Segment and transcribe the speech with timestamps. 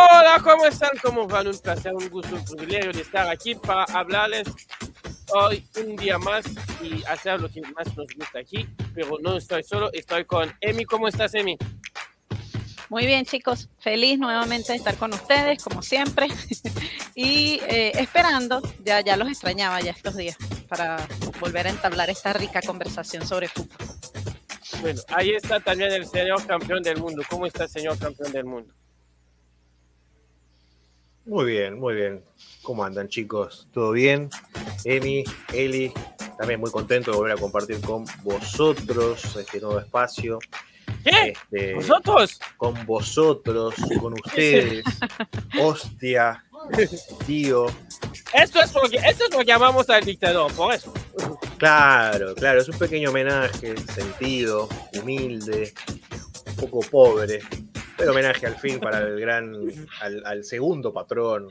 [0.00, 0.90] Hola, ¿cómo están?
[1.02, 1.48] ¿Cómo van?
[1.48, 4.46] Un placer, un gusto, un privilegio de estar aquí para hablarles
[5.34, 6.44] hoy un día más
[6.80, 8.68] y hacer lo que más nos gusta aquí.
[8.94, 10.84] Pero no estoy solo, estoy con Emi.
[10.84, 11.58] ¿Cómo estás, Emi?
[12.90, 13.68] Muy bien, chicos.
[13.80, 16.28] Feliz nuevamente de estar con ustedes, como siempre.
[17.16, 20.36] y eh, esperando, ya, ya los extrañaba ya estos días,
[20.68, 21.08] para
[21.40, 23.88] volver a entablar esta rica conversación sobre fútbol.
[24.80, 27.22] Bueno, ahí está también el señor campeón del mundo.
[27.28, 28.72] ¿Cómo está señor campeón del mundo?
[31.28, 32.24] Muy bien, muy bien.
[32.62, 33.68] ¿Cómo andan, chicos?
[33.74, 34.30] ¿Todo bien?
[34.84, 35.92] Emi, Eli,
[36.38, 40.38] también muy contento de volver a compartir con vosotros este nuevo espacio.
[41.04, 41.34] ¿Qué?
[41.34, 42.40] Este, ¿Vosotros?
[42.56, 44.82] Con vosotros, con ustedes.
[45.60, 46.42] Hostia,
[47.26, 47.66] tío.
[48.32, 50.94] Esto es porque esto es porque amamos al dictador, por eso.
[51.58, 54.66] Claro, claro, es un pequeño homenaje, sentido,
[54.98, 55.74] humilde,
[56.46, 57.40] un poco pobre,
[57.98, 59.54] pero homenaje al fin para el gran,
[60.00, 61.48] al, al segundo patrón,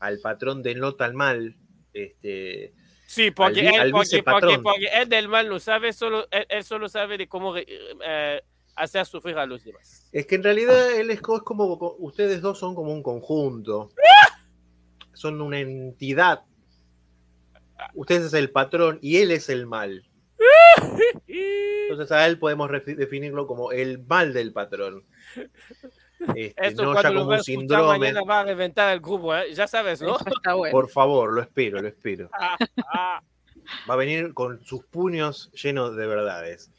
[0.00, 1.54] al patrón de no tan mal,
[1.92, 2.72] este,
[3.06, 4.62] Sí, porque, Al él, al porque, vicepatrón.
[4.62, 8.40] porque, porque él del mal no sabe, solo, él, él solo sabe de cómo eh,
[8.76, 10.08] hacer sufrir a los demás.
[10.12, 13.02] Es que en realidad él es, co- es como, co- ustedes dos son como un
[13.02, 13.90] conjunto.
[15.12, 16.42] Son una entidad.
[17.94, 20.06] Usted es el patrón y él es el mal.
[21.26, 25.04] Entonces a él podemos definirlo como el mal del patrón.
[26.36, 27.98] Este, Esto no ya lo como un síndrome.
[27.98, 29.54] mañana va a reventar el grupo, ¿eh?
[29.54, 30.16] ya sabes, ¿no?
[30.16, 30.70] Eso está bueno.
[30.70, 32.28] Por favor, lo espero, lo espero.
[32.38, 32.56] Ah,
[32.92, 33.22] ah.
[33.88, 36.70] Va a venir con sus puños llenos de verdades.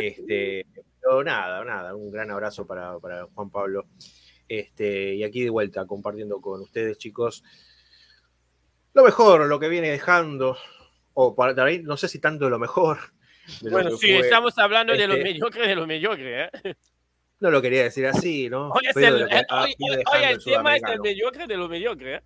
[0.00, 0.66] Este,
[1.00, 3.84] pero nada, nada, un gran abrazo para, para Juan Pablo.
[4.48, 7.42] Este, y aquí de vuelta, compartiendo con ustedes, chicos,
[8.94, 10.56] lo mejor, lo que viene dejando,
[11.14, 12.98] o para, no sé si tanto lo mejor.
[13.60, 14.20] de lo Bueno, que sí, fue.
[14.20, 16.50] estamos hablando de lo este- mediocre de lo mediocre, ¿eh?
[17.40, 18.70] No lo quería decir así, ¿no?
[18.70, 22.14] Hoy, es Pero el, eh, hoy- hoy el tema es el mediocre de lo mediocre,
[22.16, 22.20] ¿eh?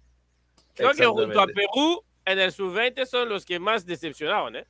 [0.74, 1.46] Creo que junto a.
[1.46, 4.66] Perú, en el sub-20 son los que más decepcionaron, ¿eh?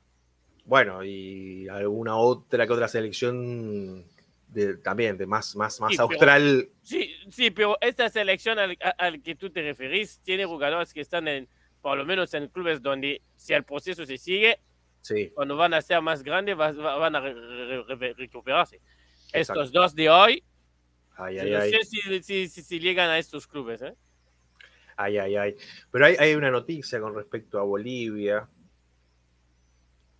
[0.65, 4.03] Bueno, y alguna otra que otra selección
[4.47, 6.69] de, también de más, más, más Sí, pero- austral.
[6.81, 11.27] Sí, sí, pero esta selección al, al que tú te referís tiene jugadores que están
[11.27, 11.47] en,
[11.81, 14.59] por lo menos en clubes donde si el proceso se sigue,
[15.01, 18.79] Sí, cuando van a ser más grandes va- va- van a re- re- recuperarse.
[19.33, 19.61] Exacto.
[19.63, 20.43] Estos dos de hoy,
[21.17, 21.71] ay, yo ay, no ay.
[21.71, 23.81] sé si, si, si- si llegan a estos clubes.
[23.81, 23.95] ¿eh?
[24.97, 25.55] Ay, ay, ay.
[25.91, 28.47] Pero hay, hay una noticia con respecto a Bolivia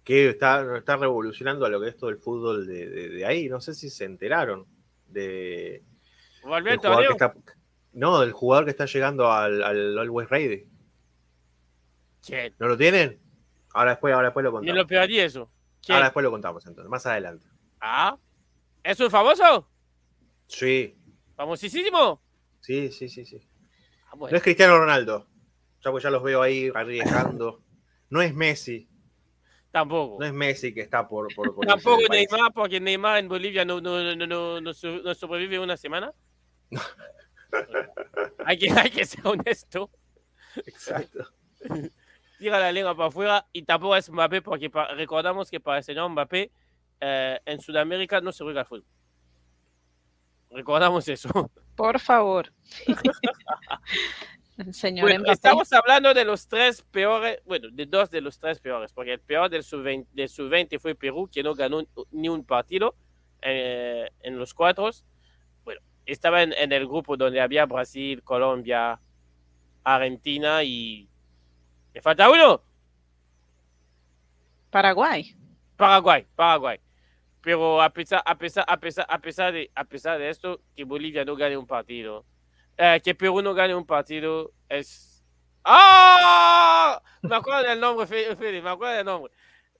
[0.03, 3.47] que está, está revolucionando a lo que es todo el fútbol de, de- de ahí.
[3.49, 4.65] No sé si se enteraron
[5.07, 5.83] de,
[6.43, 7.33] del el jugador que está.
[7.93, 10.65] No, del jugador que está llegando al, al Always Ready.
[12.25, 12.53] ¿Quién?
[12.59, 13.19] ¿No lo tienen?
[13.73, 14.75] Ahora después, ahora después lo Yo contamos.
[14.77, 14.87] lo
[15.19, 15.51] eso.
[15.85, 15.95] ¿Quién?
[15.95, 17.45] Ahora después lo contamos entonces, más adelante.
[17.79, 18.17] Ah,
[18.83, 19.67] ¿es un famoso?
[20.47, 20.97] Sí,
[21.35, 22.21] Famosísimo.
[22.59, 23.41] sí, sí, sí, sí.
[24.07, 24.31] Ah, bueno.
[24.31, 25.27] No es Cristiano Ronaldo.
[25.83, 27.63] Ya, pues ya los veo ahí arriesgando.
[28.09, 28.87] No es Messi.
[29.71, 30.17] Tampoco.
[30.19, 31.33] No es Messi que está por.
[31.33, 32.01] por, por Tampoco.
[32.09, 36.13] Neymar, porque Neymar en Bolivia no, no, no, no, no, so- no sobrevive una semana.
[38.45, 39.89] hay, que, hay que ser honesto.
[40.65, 41.27] Exacto.
[42.37, 46.09] Tira la lengua para afuera y tampoco es Mbappé, porque recordamos que para el señor
[46.09, 46.51] Mbappé
[47.01, 48.85] eh, en Sudamérica no se juega al fútbol.
[50.51, 51.29] Recordamos eso.
[51.75, 52.53] Por favor.
[54.71, 58.93] Señor Bueno, estamos hablando de los tres peores, bueno, de dos de los tres peores,
[58.93, 61.81] porque el peor del sub-20 del sub-20 fue Perú, que no ganó
[62.11, 62.93] ni un partido
[63.41, 64.91] eh, en los cuatro.
[65.63, 68.99] Bueno, estaba en, en el grupo donde había Brasil, Colombia,
[69.83, 71.09] Argentina y...
[71.93, 72.61] ¿Me falta uno?
[74.69, 75.35] Paraguay.
[75.75, 76.79] Paraguay, Paraguay.
[77.41, 80.83] Pero a pesar, a pesar, a pesar, a pesar de, a pesar de esto, que
[80.83, 82.25] Bolivia no gane un partido,
[82.77, 85.23] eh, que Perú no gane un partido, es.
[85.63, 87.01] ¡Ah!
[87.21, 89.31] Me acuerdo del nombre, Fe- Fede, me acuerdo del nombre.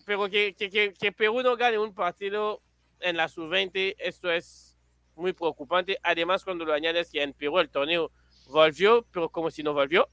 [0.05, 2.61] Pero que, que, que, que Perú no gane un partido
[2.99, 4.77] en la sub-20, esto es
[5.15, 5.97] muy preocupante.
[6.03, 8.11] Además, cuando lo añades que en Perú el torneo
[8.47, 10.09] volvió, pero como si no volvió.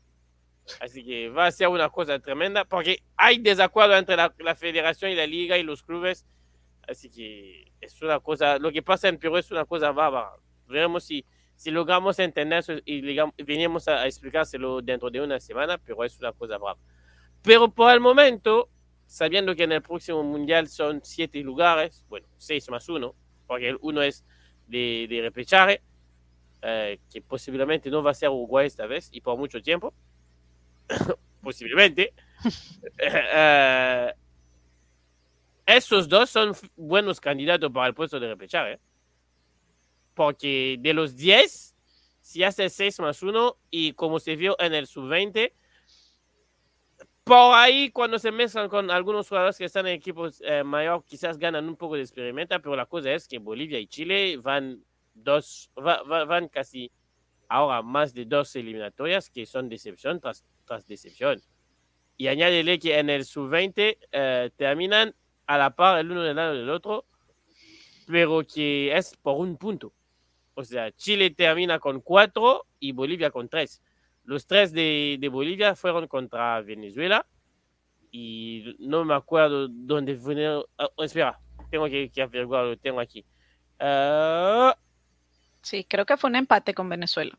[0.81, 5.11] Así que va a ser una cosa tremenda, porque hay desacuerdo entre la, la federación
[5.11, 6.27] y la liga y los clubes.
[6.89, 10.31] Así que es una cosa, lo que pasa en Perú es una cosa bárbara.
[10.67, 11.25] Veremos si,
[11.55, 13.03] si logramos entender eso y
[13.43, 16.79] venimos a, a explicárselo dentro de una semana, pero es una cosa brava.
[17.43, 18.71] Pero por el momento,
[19.07, 23.15] sabiendo que en el próximo mundial son siete lugares, bueno, seis más uno,
[23.47, 24.25] porque el uno es
[24.67, 25.83] de, de repechaje,
[26.63, 29.93] eh, que posiblemente no va a ser Uruguay esta vez y por mucho tiempo,
[31.43, 32.15] posiblemente.
[33.01, 34.13] Eh,
[35.77, 38.81] esos dos son buenos candidatos para el puesto de repechaje.
[40.15, 41.75] Porque de los 10,
[42.21, 45.53] si hace 6 más 1 y como se vio en el sub-20,
[47.23, 51.37] por ahí cuando se mezclan con algunos jugadores que están en equipos eh, mayores, quizás
[51.39, 54.83] ganan un poco de experimenta, pero la cosa es que Bolivia y Chile van
[55.15, 56.91] dos, va- van casi
[57.49, 61.41] ahora más de dos eliminatorias que son decepción tras, tras decepción.
[62.17, 65.15] Y añádele que en el sub-20 eh, terminan
[65.49, 67.05] a la par el uno del lado del otro,
[68.07, 69.93] pero que es por un punto.
[70.55, 73.83] O sea, Chile termina con cuatro y Bolivia con tres.
[74.25, 77.27] Los tres de, de Bolivia fueron contra Venezuela
[78.13, 80.65] y no me acuerdo dónde fueron.
[80.79, 81.41] ah, espera,
[81.71, 83.25] tengo que, que averiguar, lo tengo aquí.
[83.79, 84.77] Ah,
[85.63, 87.37] Sí, creo que fue un empate con Venezuela.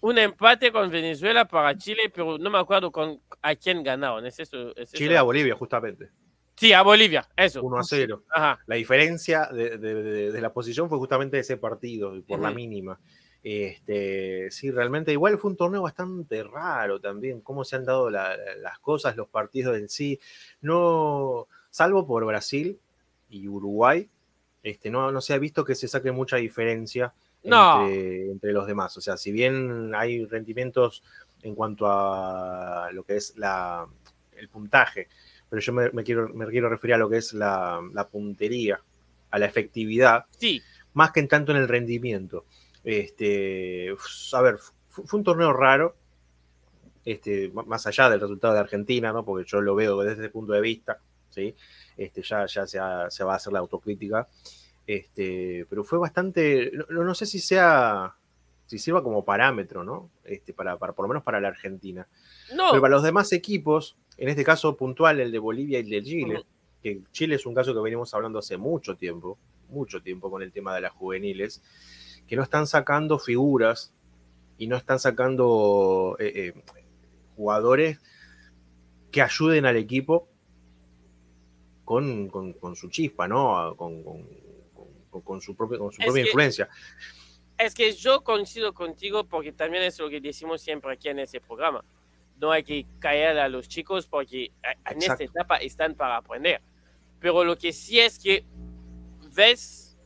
[0.00, 4.26] un empate con Venezuela para Chile, pero no me acuerdo con, a quién ganaron.
[4.26, 4.96] ¿Es eso, es eso?
[4.96, 6.10] Chile a Bolivia, justamente.
[6.56, 7.62] Sí, a Bolivia, eso.
[7.62, 8.22] 1 a 0.
[8.30, 8.60] Ajá.
[8.66, 12.98] La diferencia de, de- de- de la posición fue justamente ese partido, por la mínima.
[13.42, 18.36] Este, sí, realmente igual fue un torneo bastante raro también, cómo se han dado la-
[18.62, 20.18] las cosas, los partidos en sí.
[20.60, 22.78] No, salvo por Brasil
[23.28, 24.08] y Uruguay,
[24.62, 27.12] este, no, no se ha visto que se saque mucha diferencia
[27.42, 27.86] No.
[27.86, 28.96] entre, entre los demás.
[28.96, 31.02] O sea, si bien hay rendimientos
[31.42, 33.86] en cuanto a lo que es la,
[34.36, 35.08] el puntaje,
[35.54, 38.80] pero yo me, me quiero, me quiero referir a lo que es la, la puntería,
[39.30, 40.60] a la efectividad, Sí,
[40.94, 42.44] más que en tanto en el rendimiento.
[42.82, 43.94] Este,
[44.32, 45.94] a ver, fu- fue un torneo raro,
[47.04, 49.24] este, más allá del resultado de Argentina, ¿no?
[49.24, 50.98] porque yo lo veo desde ese punto de vista,
[51.30, 51.54] ¿sí?
[51.96, 54.26] este, ya, ya se, ha- se va a hacer la autocrítica,
[54.86, 58.14] este, pero fue bastante, no, no sé si sea,
[58.66, 60.10] si sirva como parámetro, ¿no?
[60.24, 62.06] Este, para, para, por lo menos para la Argentina.
[62.54, 62.70] no.
[62.70, 66.02] Pero para los demás equipos, en este caso puntual, el de Bolivia y el de
[66.02, 66.44] Chile,
[66.82, 69.38] que Chile es un caso que venimos hablando hace mucho tiempo,
[69.68, 71.62] mucho tiempo con el tema de las juveniles,
[72.26, 73.92] que no están sacando figuras
[74.58, 76.62] y no están sacando eh, eh,
[77.36, 77.98] jugadores
[79.10, 80.28] que ayuden al equipo
[81.84, 83.74] con, con- con su chispa, ¿no?
[83.76, 86.68] Con, con- su propia, con su propia que- influencia.
[87.56, 91.40] Es que yo coincido contigo porque también es lo que decimos siempre aquí en ese
[91.40, 91.84] programa.
[92.40, 94.50] No hay que caer a los chicos porque
[94.90, 96.60] en esta etapa están para aprender.
[97.20, 98.44] Pero lo que sí es que
[99.34, 99.96] ves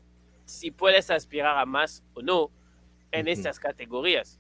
[0.45, 2.51] si puedes aspirar a más o no
[3.13, 4.39] en estas categorías.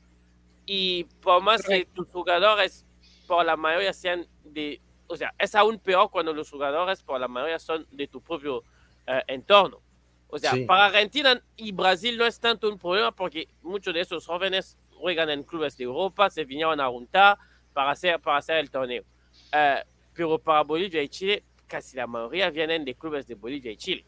[0.66, 2.86] Y por más que tus jugadores
[3.26, 4.80] por la mayoría sean de...
[5.06, 8.62] O sea, es aún peor cuando los jugadores por la mayoría son de tu propio
[9.06, 9.80] eh, entorno.
[10.28, 10.64] O sea, Sí.
[10.64, 15.30] para Argentina y Brasil no es tanto un problema porque muchos de esos jóvenes juegan
[15.30, 17.38] en clubes de Europa, se vinieron a juntar
[17.72, 19.04] para hacer, para hacer el torneo.
[19.52, 19.82] Eh,
[20.14, 24.04] pero para Bolivia y Chile, casi la mayoría vienen de clubes de Bolivia y Chile.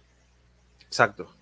[0.86, 1.32] Exacto.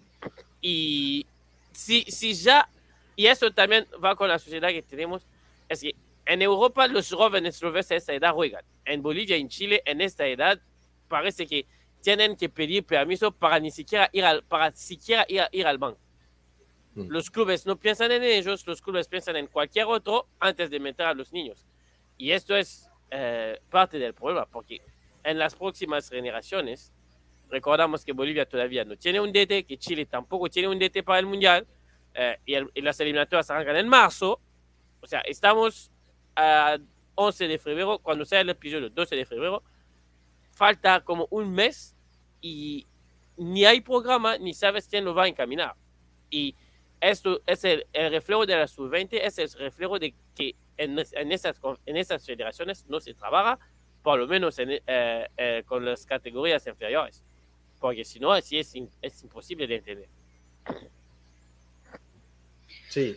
[0.60, 1.26] Y
[1.72, 2.69] si, si ya,
[3.16, 5.26] y eso también va con la sociedad que tenemos,
[5.69, 5.94] es que
[6.26, 8.62] en Europa los jóvenes lo ves a esta edad juegan.
[8.84, 10.60] En Bolivia y en Chile, en esta edad,
[11.08, 11.64] parece que
[12.03, 15.99] tienen que pedir permiso para ni siquiera ir al, para siquiera ir, ir al banco.
[16.95, 17.09] Mm.
[17.09, 21.06] Los clubes no piensan en ellos, los clubes piensan en cualquier otro antes de meter
[21.06, 21.67] a los niños.
[22.17, 24.81] Y esto es eh, parte del problema, porque
[25.25, 26.93] en las próximas generaciones,
[27.50, 31.19] recordamos que Bolivia todavía no tiene un DT, que Chile tampoco tiene un DT para
[31.19, 31.67] el Mundial,
[32.14, 34.40] eh, y, el- y las eliminatorias arrancan en marzo.
[35.00, 35.90] O sea, estamos
[36.37, 36.78] a
[37.14, 39.62] 11 de febrero, cuando sea el episodio 12 de febrero,
[40.59, 41.95] falta como un mes
[42.41, 42.85] y
[43.37, 45.75] ni hay programa ni sabes quién lo va a encaminar.
[46.31, 46.55] Y
[47.00, 51.33] esto es el, el reflejo de la sub-20, es el reflejo de que en, en,
[51.33, 53.59] esas, en esas federaciones no se trabaja,
[54.03, 57.23] por lo menos en, eh, eh, con las categorías inferiores.
[57.79, 60.09] Porque si no, así es, in- es imposible de entender.
[62.88, 63.17] Sí,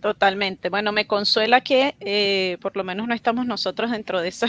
[0.00, 0.68] Totalmente.
[0.70, 4.46] Bueno, me consuela que eh, por lo menos no estamos nosotros dentro de esa,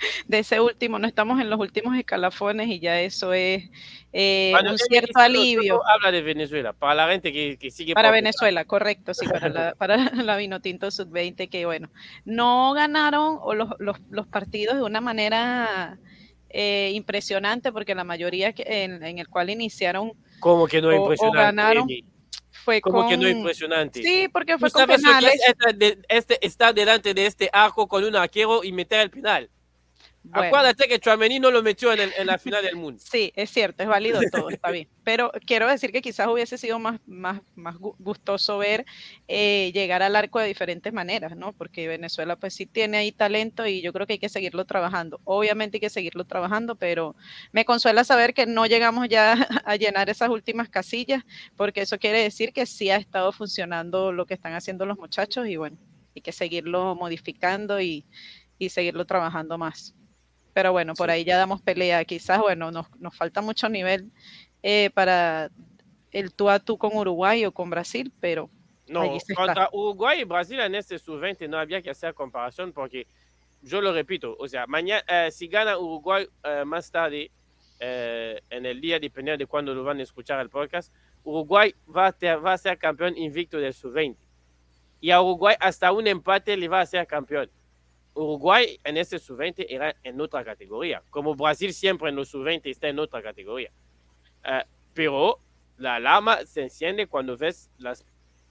[0.26, 3.70] de ese último, no estamos en los últimos escalafones y ya eso es
[4.12, 7.94] eh, Cuando un cierto alivio Habla de Venezuela, para la gente que, que sigue.
[7.94, 11.90] para Venezuela, correcto, sí, para la, para la Vinotinto Sub-20, que bueno,
[12.24, 15.98] no ganaron o los, los, los partidos de una manera
[16.48, 20.90] eh, impresionante porque la mayoría que- en, en el cual iniciaron Como que no o-
[20.92, 21.38] o impresionante.
[21.38, 22.04] ganaron Eli.
[22.50, 23.08] fue Como con...
[23.08, 24.02] que no impresionante.
[24.02, 25.32] Sí, porque ¿Tú fue con penales.
[25.46, 29.48] es de- este, estar delante de este arco con un arquero y meter el penal?
[30.22, 30.48] Bueno.
[30.48, 33.02] Acuérdate que Chouameni no lo metió en, el- en la final del mundo.
[33.02, 34.86] Sí, es cierto, es válido todo, está bien.
[35.02, 38.84] Pero quiero decir que quizás hubiese sido más, más, más gu- gustoso ver
[39.28, 41.54] eh, llegar al arco de diferentes maneras, ¿no?
[41.54, 45.20] Porque Venezuela pues sí tiene ahí talento y yo creo que hay que seguirlo trabajando.
[45.24, 47.16] Obviamente hay que seguirlo trabajando, pero
[47.52, 49.32] me consuela saber que no llegamos ya
[49.64, 51.22] a llenar esas últimas casillas,
[51.56, 55.46] porque eso quiere decir que sí ha estado funcionando lo que están haciendo los muchachos
[55.48, 55.78] y bueno,
[56.14, 58.04] hay que seguirlo modificando y,
[58.60, 59.96] y seguirlo trabajando más.
[60.52, 61.12] Pero bueno, por Sí.
[61.14, 62.04] ahí ya damos pelea.
[62.04, 64.12] Quizás, bueno, nos, nos falta mucho nivel
[64.62, 65.50] eh, para
[66.12, 68.50] el tú a tú con Uruguay o con Brasil, pero
[68.88, 73.06] No, contra Uruguay y Brasil en este sub-20 no había que hacer comparación porque,
[73.62, 77.30] yo lo repito, o sea, mañana, si gana Uruguay eh, más tarde,
[77.78, 80.92] eh, en el día, dependiendo de cuándo lo van a escuchar el podcast,
[81.24, 84.16] Uruguay va a, ter- va a ser campeón invicto del sub-20.
[85.00, 87.48] Y a Uruguay hasta un empate le va a ser campeón.
[88.14, 92.88] Uruguay en este sub-20 era en otra categoría, como Brasil siempre en los sub-20 está
[92.88, 93.70] en otra categoría.
[94.44, 94.64] Eh,
[94.94, 95.38] pero
[95.78, 98.04] la alarma se enciende cuando ves las,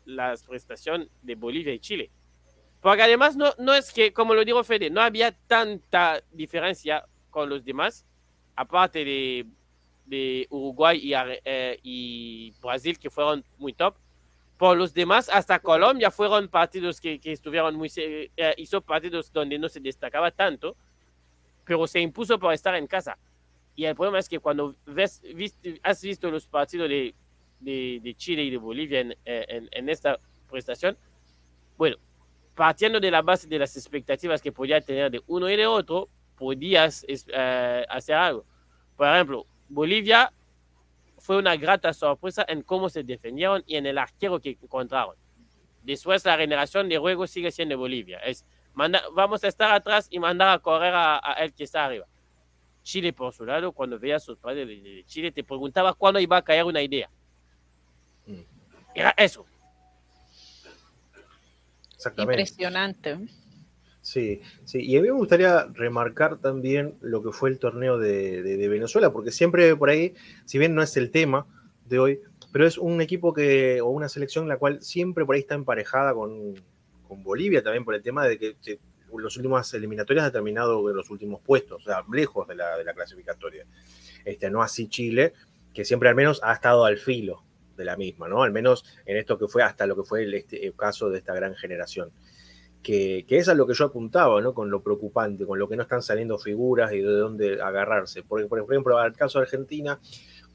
[0.05, 2.11] las prestaciones de Bolivia y Chile.
[2.81, 7.49] Porque además no, no es que, como lo dijo Fede, no había tanta diferencia con
[7.49, 8.05] los demás,
[8.55, 9.45] aparte de,
[10.05, 13.95] de Uruguay y, eh, y Brasil, que fueron muy top.
[14.59, 17.89] Por los demás, hasta Colombia fueron partidos que, que estuvieron muy...
[17.95, 20.75] eh, hizo partidos donde no se destacaba tanto,
[21.63, 23.17] pero se impuso por estar en casa.
[23.73, 24.75] Y el problema es que cuando
[25.81, 30.97] has visto los partidos de, Chile y de Bolivia en, eh, en, en esta prestación,
[31.77, 31.95] bueno,
[32.53, 36.09] partiendo de la base de las expectativas que podía tener de uno y de otro,
[36.35, 38.43] podías eh, hacer algo.
[38.97, 40.33] Por ejemplo, Bolivia
[41.19, 45.15] fue una grata sorpresa en cómo se defendieron y en el arquero que encontraron.
[45.83, 48.19] Después la generación de juego sigue siendo Bolivia.
[48.19, 51.85] Es manda- vamos a estar atrás y mandar a correr a, a el que está
[51.85, 52.05] arriba.
[52.83, 56.37] Chile, por su lado, cuando veías sus padres de, de Chile, te preguntaba cuándo iba
[56.37, 57.09] a caer una idea.
[58.25, 58.41] Mm.
[58.95, 59.45] Era eso.
[61.95, 62.41] Exactamente.
[62.41, 63.17] impresionante.
[64.09, 64.79] Sí, sí.
[64.81, 69.11] Y a mí me gustaría remarcar también lo que fue el torneo de, de- Venezuela,
[69.13, 71.45] porque siempre por ahí, si bien no es el tema
[71.85, 72.19] de hoy,
[72.51, 76.15] pero es un equipo que, o una selección la cual siempre por ahí está emparejada
[76.15, 76.55] con,
[77.07, 78.79] con Bolivia también por el tema de que se-
[79.15, 82.83] los últimos eliminatorias ha terminado en los últimos puestos, o sea, lejos de la, de
[82.83, 83.65] la clasificatoria.
[84.25, 85.33] Este, no así Chile,
[85.71, 87.43] que siempre al menos ha estado al filo
[87.77, 88.41] de la misma, ¿no?
[88.41, 91.19] Al menos en esto que fue hasta lo que fue el, este, el caso de
[91.19, 92.11] esta gran generación
[92.83, 94.53] que, que es a lo que yo apuntaba, ¿no?
[94.53, 98.23] Con lo preocupante, con lo que no están saliendo figuras y de dónde agarrarse.
[98.23, 99.99] Porque, por ejemplo, al caso de Argentina,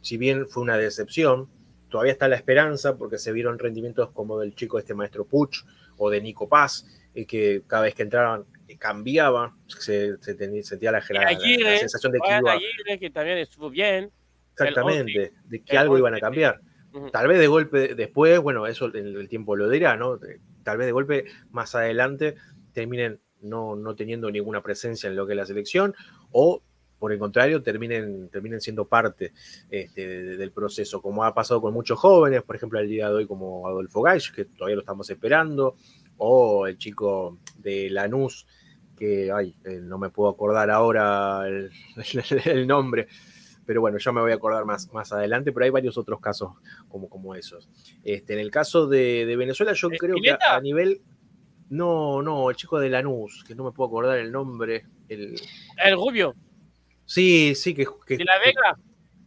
[0.00, 1.48] si bien fue una decepción,
[1.88, 5.64] todavía está la esperanza porque se vieron rendimientos como del chico este maestro Puch
[5.98, 10.62] o de Nico Paz, eh, que cada vez que entraban eh, cambiaba, se, se tenía,
[10.62, 11.30] sentía la, la-
[11.72, 14.10] la- sensación de que iba Aguirre, que también estuvo bien.
[14.52, 16.60] exactamente, de que algo iban a cambiar.
[17.12, 20.18] Tal vez de golpe después, bueno, eso el, el tiempo lo dirá, ¿no?
[20.62, 22.36] Tal vez de golpe más adelante
[22.72, 25.94] terminen no, no teniendo ninguna presencia en lo que es la selección
[26.30, 26.62] o
[26.98, 29.32] por el contrario terminen, terminen siendo parte
[29.68, 33.14] este, de- del proceso, como ha pasado con muchos jóvenes, por ejemplo el día de
[33.16, 35.76] hoy como Adolfo Gais, que todavía lo estamos esperando,
[36.16, 38.46] o el chico de Lanús,
[38.96, 41.70] que ay, eh, no me puedo acordar ahora el
[42.66, 43.08] nombre,
[43.66, 46.52] pero bueno, ya me voy a acordar más, más adelante, pero hay varios otros casos
[46.88, 47.68] como, como esos.
[48.02, 51.00] Este, en el caso de, de Venezuela, yo creo que a, nivel...
[51.70, 54.84] No, no, el chico de Lanús, que no me puedo acordar el nombre.
[55.08, 55.34] El...
[55.84, 56.34] El Rubio,
[57.06, 58.78] Sí, sí, que, que- de la Vega.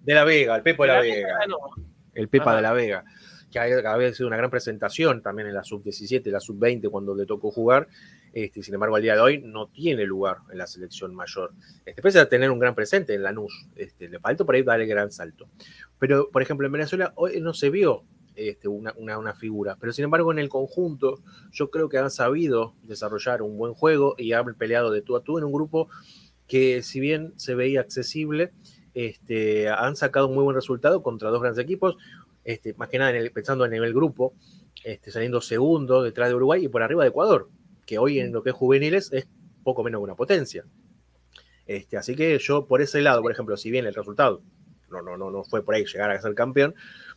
[0.01, 1.39] De la Vega, el Pepo de la, De Vega.
[1.47, 1.57] no.
[2.13, 2.55] El Pepa Ajá.
[2.55, 3.03] de la Vega.
[3.57, 7.87] Había, sido una gran presentación también en la sub-17, la sub-20 cuando le tocó jugar.
[8.33, 11.53] Este, sin embargo, al día de hoy no tiene lugar en la selección mayor.
[11.85, 14.79] Este, pese a tener un gran presente en Lanús, este, le faltó por ahí dar
[14.81, 15.47] el gran salto.
[15.99, 18.03] Pero, por ejemplo, en Venezuela hoy no se vio
[18.35, 19.77] este, una figura.
[19.79, 21.21] Pero, sin embargo, en el conjunto,
[21.51, 25.23] yo creo que han sabido desarrollar un buen juego y han peleado de tú a
[25.23, 25.89] tú en un grupo
[26.47, 28.51] que, si bien se veía accesible,
[28.93, 31.97] este, han sacado un muy buen resultado contra dos grandes equipos.
[32.47, 34.33] Este, más que nada en el- pensando a nivel grupo,
[34.85, 37.49] este, saliendo segundo detrás de Uruguay y por arriba de Ecuador,
[37.85, 39.27] que hoy en lo que es juveniles es
[39.65, 40.63] poco menos una potencia.
[41.65, 44.41] Este, así que yo por ese lado, por ejemplo, si bien el resultado
[44.89, 46.73] no, no, no, no fue por ahí llegar a ser campeón,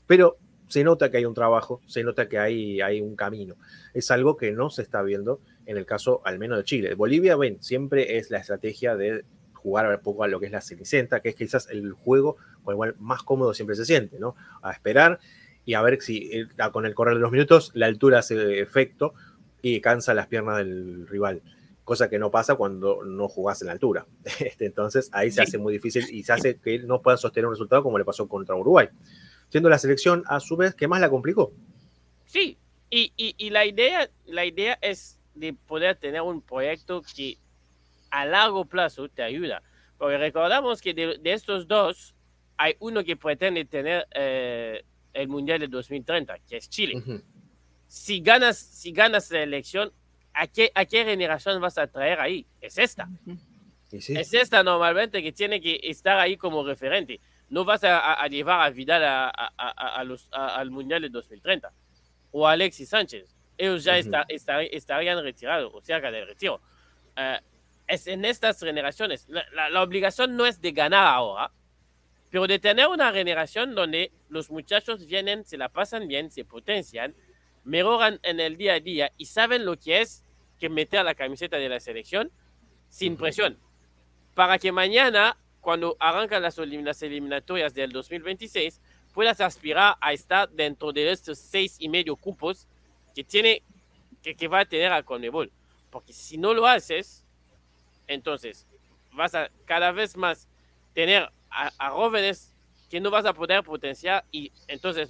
[0.09, 3.55] pero se nota que hay un trabajo, se nota que hay, hay un camino.
[3.95, 6.95] Es algo que no se está viendo en el caso al menos de Chile.
[6.95, 9.25] Bolivia, ven, siempre es la estrategia de
[9.61, 12.73] jugar un poco a lo que es la Cenicienta, que es quizás el juego con
[12.73, 14.35] el cual más cómodo siempre se siente, ¿no?
[14.63, 15.21] A esperar
[15.65, 19.15] y a ver si eh, con el correr de los minutos la altura hace efecto
[19.63, 21.43] y cansa las piernas del rival.
[21.85, 24.07] cosa que no pasa cuando no jugás en la altura.
[24.41, 27.55] Este, entonces ahí se hace muy difícil y se hace que no pueda sostener un
[27.55, 28.89] resultado como le pasó contra Uruguay.
[29.49, 31.53] Siendo la selección, a su vez, que más la complicó.
[32.25, 32.57] Sí,
[32.89, 37.39] y, y, y la, idea, la idea es de poder tener un proyecto que
[38.11, 39.63] a largo plazo te ayuda.
[39.99, 42.15] Porque recordamos que de, de estos dos,
[42.57, 46.95] hay uno que pretende tener eh, el Mundial de 2030, que es Chile.
[47.87, 49.93] Si ganas, si ganas la elección,
[50.33, 52.47] ¿a qué, ¿a qué generación vas a traer ahí?
[52.61, 53.09] Es esta.
[53.89, 57.19] Sí, Es esta normalmente que tiene que estar ahí como referente.
[57.49, 61.73] No vas a, llevar a Vidal a, a- los- al Mundial de 2030.
[62.31, 63.35] O a Alexis Sánchez.
[63.59, 66.61] Ellos ya está- estar- estarían retirados o cerca del retiro.
[67.91, 69.27] Es en estas generaciones.
[69.29, 71.51] La, la- la obligación no es de ganar ahora,
[72.31, 77.15] pero de tener una generación donde los muchachos vienen, se la pasan bien, se potencian,
[77.65, 80.25] mejoran en el día a día y saben lo que es
[80.59, 82.31] que meter la camiseta de la selección
[82.89, 83.59] sin presión
[84.35, 86.57] para que mañana, cuando arrancan las
[87.03, 88.81] eliminatorias del 2026,
[89.13, 92.67] puedas aspirar a estar dentro de estos seis y medio cupos
[93.15, 93.63] que tiene
[94.23, 95.51] que, que va a tener a Conmebol.
[95.91, 97.25] Porque si no lo haces,
[98.11, 98.67] entonces
[99.13, 100.49] vas a cada vez más
[100.95, 102.53] tener a, jóvenes
[102.89, 105.09] que no vas a poder potenciar y entonces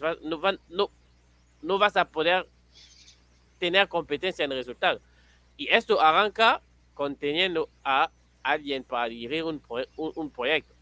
[1.61, 2.47] no, vas a poder
[3.59, 5.01] tener competencia en resultado.
[5.57, 6.63] Y esto arranca
[6.95, 8.11] conteniendo a
[8.43, 9.63] alguien para dirigir un,
[9.97, 10.75] un, un proyecto.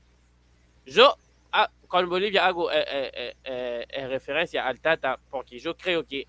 [0.87, 1.17] Yo
[1.53, 6.27] ah, con Bolivia hago eh, eh, eh, referencia al Tata porque yo creo que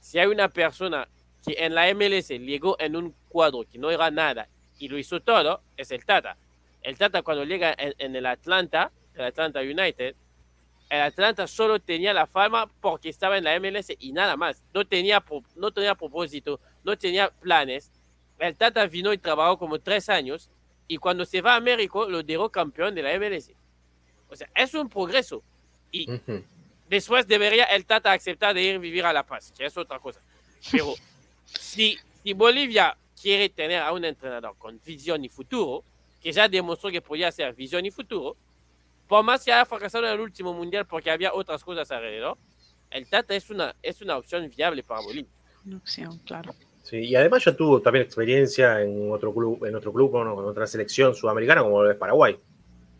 [0.00, 1.08] si hay una persona
[1.44, 4.48] que en la MLS llegó en un cuadro que no era nada
[4.82, 6.36] y lo hizo todo, es el Tata.
[6.82, 10.16] El Tata cuando llega en, en el Atlanta, el Atlanta United,
[10.90, 14.60] el Atlanta solo tenía la fama porque estaba en la MLS y nada más.
[14.74, 15.24] No tenía,
[15.54, 17.92] no tenía propósito, no tenía planes.
[18.40, 20.50] El Tata vino y trabajó como tres años
[20.88, 23.52] y cuando se va a México lo dejó campeón de la MLS.
[24.28, 25.44] O sea, es un progreso.
[25.92, 26.08] Y
[26.88, 30.00] después debería el Tata aceptar de ir a vivir a La Paz, que es otra
[30.00, 30.20] cosa.
[30.72, 30.92] Pero
[31.44, 35.84] si, si Bolivia quiere tener a un entrenador con visión y futuro,
[36.20, 38.36] que ya demostró que podía hacer visión y futuro,
[39.06, 42.36] por más que haya fracasado en el último mundial porque había otras cosas alrededor,
[42.90, 45.30] el Tata es una, es una opción viable para Bolivia.
[45.64, 46.54] Una opción, claro.
[46.82, 50.46] Sí, y además ya tuvo también experiencia en otro club, en otro club, bueno, en
[50.46, 52.38] otra selección sudamericana como lo es Paraguay,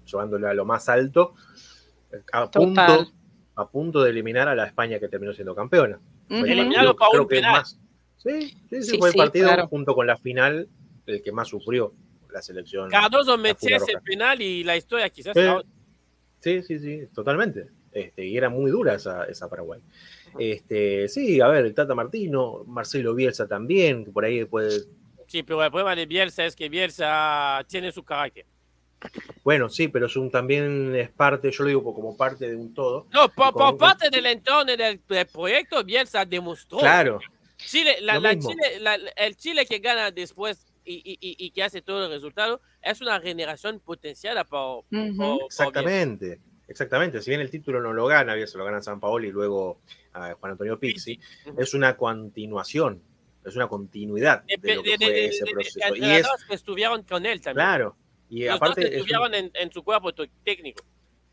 [0.07, 1.35] llevándole a lo más alto,
[2.33, 3.12] a punto,
[3.57, 5.99] a punto de eliminar a la España que terminó siendo campeona.
[6.29, 7.53] Eliminado partido, por un creo que penal.
[7.53, 7.79] más.
[8.22, 9.68] Sí, sí, sí, Sí, fue el partido claro.
[9.68, 10.68] junto con la final
[11.06, 11.92] el que más sufrió
[12.30, 12.88] la selección.
[12.88, 15.62] Cardoso la metió Fura ese penal y la historia quizás otra.
[16.40, 17.68] Sí, sí, sí, totalmente.
[17.92, 19.80] Este, y era muy dura esa, esa Paraguay.
[20.38, 24.70] Este, sí, a ver, el Tata Martino, Marcelo Bielsa también, que por ahí puede.
[25.26, 28.46] Sí, pero el problema de Bielsa es que Bielsa tiene su carácter.
[29.44, 32.72] Bueno, sí, pero es un, también es parte, yo lo digo como parte de un
[32.72, 33.06] todo.
[33.12, 36.78] No, por parte del entorno del, del proyecto, Bielsa demostró.
[36.78, 37.18] Claro,
[37.66, 38.38] Chile, la- la.
[38.38, 42.11] Chile- la- el Chile que gana después y, y- y- y que hace todo el
[42.11, 45.44] resultado es una generación potenciada por, por Bielsa.
[45.46, 46.40] exactamente.
[46.68, 47.20] Exactamente.
[47.20, 49.81] Si bien el título no lo gana, Bielsa lo gana San Paolo y luego
[50.14, 51.18] a Juan Antonio Pizzi,
[51.59, 53.03] es una continuación,
[53.44, 55.96] es una continuidad De, de lo que de- fue de- ese de- proceso.
[55.96, 57.64] Y es, que estuvieron con él también.
[57.66, 57.96] claro,
[58.31, 60.12] y Los aparte dos que es un- estuvieron en, en su cuerpo
[60.44, 60.85] técnico.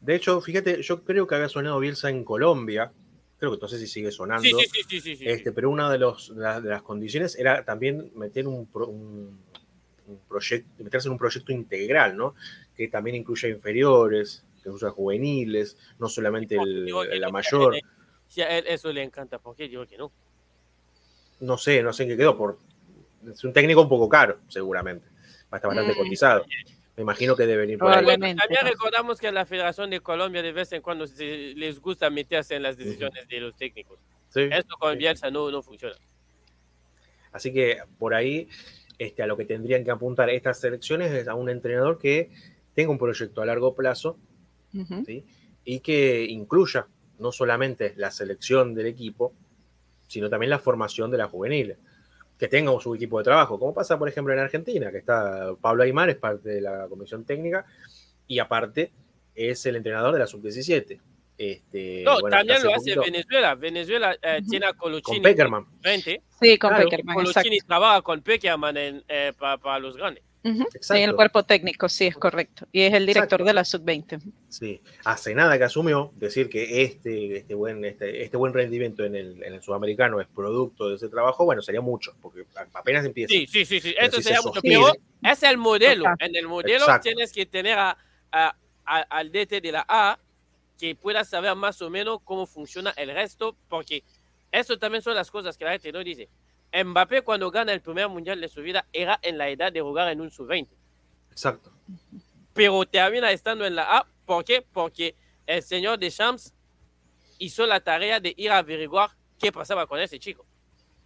[0.02, 2.92] De hecho, fíjate, yo creo que había sonado Bielsa en Colombia.
[3.40, 4.60] Creo que no sé si sigue sonando.
[4.60, 8.12] Sí, sí, sí, este, pero una de, los, de, las, de las condiciones era también
[8.16, 9.40] meter un, pro- un,
[10.08, 12.36] un proyecto, meterse en un proyecto integral, ¿no?
[12.76, 17.76] Que también incluya inferiores, que incluya juveniles, no solamente el- que la mayor.
[17.76, 20.12] eh, a él eso le encanta, ¿por qué digo que no?
[21.40, 22.38] No sé, no sé en qué quedó.
[22.38, 22.60] Por,
[23.32, 25.08] es un técnico un poco caro, seguramente.
[25.52, 25.98] Va a estar bastante Mm.
[25.98, 26.46] cotizado.
[27.00, 28.06] Me imagino que debe venir por ahí.
[28.06, 32.10] También recordamos que en la Federación de Colombia de vez en cuando se- les gusta
[32.10, 33.98] meterse en las decisiones de los técnicos.
[34.28, 34.42] Sí.
[34.52, 34.98] Esto con Sí.
[34.98, 35.96] Bielsa no, no funciona.
[37.32, 38.50] Así que por ahí
[38.98, 42.32] este, a lo que tendrían que apuntar estas selecciones es a un entrenador que
[42.76, 44.18] tenga un proyecto a largo plazo
[44.74, 45.06] Ujú.
[45.06, 45.24] ¿sí?
[45.64, 46.86] y que incluya
[47.18, 49.34] no solamente la selección del equipo,
[50.10, 51.78] sino también la formación de las juveniles,
[52.40, 55.84] que tenga su equipo de trabajo, como pasa por ejemplo en Argentina, que está Pablo
[55.84, 57.66] Aymar, es parte de la comisión técnica,
[58.26, 58.94] y aparte
[59.36, 61.02] es el entrenador de la sub-17.
[61.38, 63.56] Este, No, bueno, también lo hace poquito Venezuela.
[63.56, 65.66] Venezuela eh, tiene a con Colochini Peckerman.
[66.40, 67.16] Sí, con Claro, Peckerman.
[67.16, 70.24] Colochini trabaja con Peckerman en, eh, para, para los grandes.
[70.44, 72.68] En el cuerpo técnico, sí, es correcto.
[72.72, 74.22] Y es el director de la sub-20.
[74.48, 79.16] Sí, hace nada que asumió decir que este, este, buen, este, este buen rendimiento en
[79.16, 83.32] el, en el, sudamericano es producto de ese trabajo, bueno, sería mucho, porque apenas empieza.
[83.32, 83.96] Sí, sí, sí, sí.
[84.00, 84.62] esto sería mucho.
[85.24, 86.06] es el modelo.
[86.20, 87.98] En el modelo tienes que tener a,
[88.84, 90.20] al DT de la A
[90.80, 94.04] que pueda saber más o menos cómo funciona el resto, porque
[94.52, 96.30] eso también son las cosas que la gente no dice.
[96.72, 100.10] Mbappé cuando gana el primer mundial de su vida era en la edad de jugar
[100.10, 100.68] en un sub-20.
[101.32, 101.72] Exacto.
[102.54, 104.08] Pero termina estando en la A.
[104.26, 104.62] ¿Por qué?
[104.62, 105.16] Porque
[105.48, 106.54] el señor de Champs
[107.40, 110.46] hizo la tarea de ir a averiguar qué pasaba con ese chico.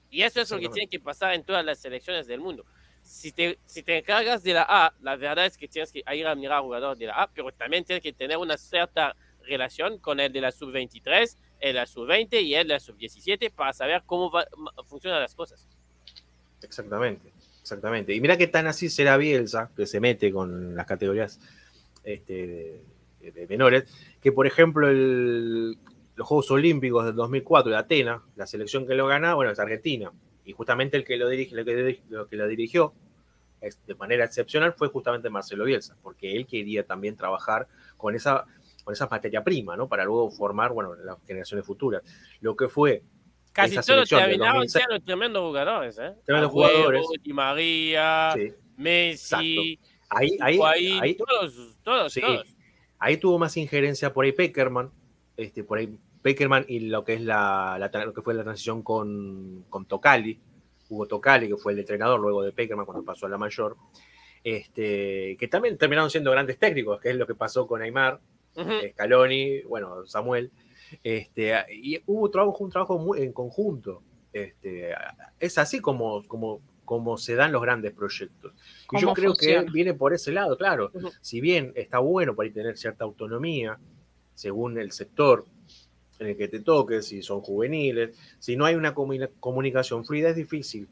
[0.09, 2.65] Y eso es lo que tiene que pasar en todas las selecciones del mundo.
[3.01, 6.27] Si te, si te encargas de la A, la verdad es que tienes que ir
[6.27, 9.97] a mirar al jugador de la A, pero también tienes que tener una cierta relación
[9.99, 14.31] con el de la sub-23 el la sub-20 y el la sub-17 para saber cómo
[14.85, 15.67] funcionan las cosas.
[16.61, 18.13] Exactamente, exactamente.
[18.13, 21.39] Y mira qué tan así será Bielsa, que se mete con las categorías
[22.03, 22.81] este,
[23.19, 23.85] de, menores,
[24.21, 29.33] que por ejemplo los Juegos Olímpicos del 2004 de Atenas, la selección que lo gana,
[29.33, 30.11] bueno, es Argentina.
[30.45, 32.93] Y justamente el que lo, dirige, lo que, lo que lo dirigió
[33.87, 38.45] de manera excepcional fue justamente Marcelo Bielsa, porque él quería también trabajar con esa
[38.83, 39.87] con esa materia prima, ¿no?
[39.87, 42.03] Para luego formar, bueno, las generaciones futuras.
[42.41, 43.03] Lo que fue.
[43.51, 46.15] Casi todos terminaban siendo tremendos jugadores, ¿eh?
[46.25, 47.05] Tremendos jugadores.
[47.21, 48.33] Di María,
[48.77, 49.79] Messi.
[50.09, 50.59] Ahí, ahí,
[51.01, 52.55] ahí, todos, todos, todos.
[52.99, 54.91] Ahí tuvo más injerencia por ahí Peckerman,
[55.35, 59.65] este, por ahí Peckerman y lo que es la, lo que fue la transición con,
[59.69, 60.39] con Tocali,
[60.89, 63.75] Hugo Tocali, que fue el entrenador luego de Peckerman cuando pasó a la mayor,
[64.43, 68.19] este, que también terminaron siendo grandes técnicos, que es lo que pasó con Aymar,
[68.91, 70.51] Scaloni, bueno, Samuel.
[71.03, 74.03] Este, y hubo trabajo, un trabajo muy en conjunto.
[74.31, 74.93] Este,
[75.39, 78.53] es así como, como, como se dan los grandes proyectos.
[78.91, 80.91] Y yo creo que viene por ese lado, claro.
[81.21, 83.79] Si bien está bueno para tener cierta autonomía,
[84.33, 85.45] según el sector
[86.19, 90.35] en el que te toques, si son juveniles, si no hay una comunicación fluida, es
[90.35, 90.87] difícil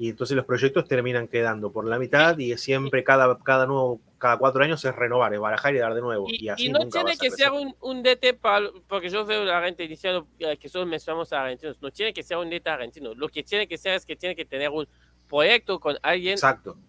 [0.00, 4.38] y entonces los proyectos terminan quedando por la mitad y siempre cada, cada nuevo cada
[4.38, 6.24] cuatro años es renovar, es barajar y dar de nuevo.
[6.26, 8.38] Y, así no tiene que ser un, un DT,
[8.88, 12.38] porque yo veo la gente diciendo que solo mencionamos a argentinos, no tiene que ser
[12.38, 14.88] un DT argentino, lo que tiene que ser es que tiene que tener un
[15.28, 16.38] proyecto con alguien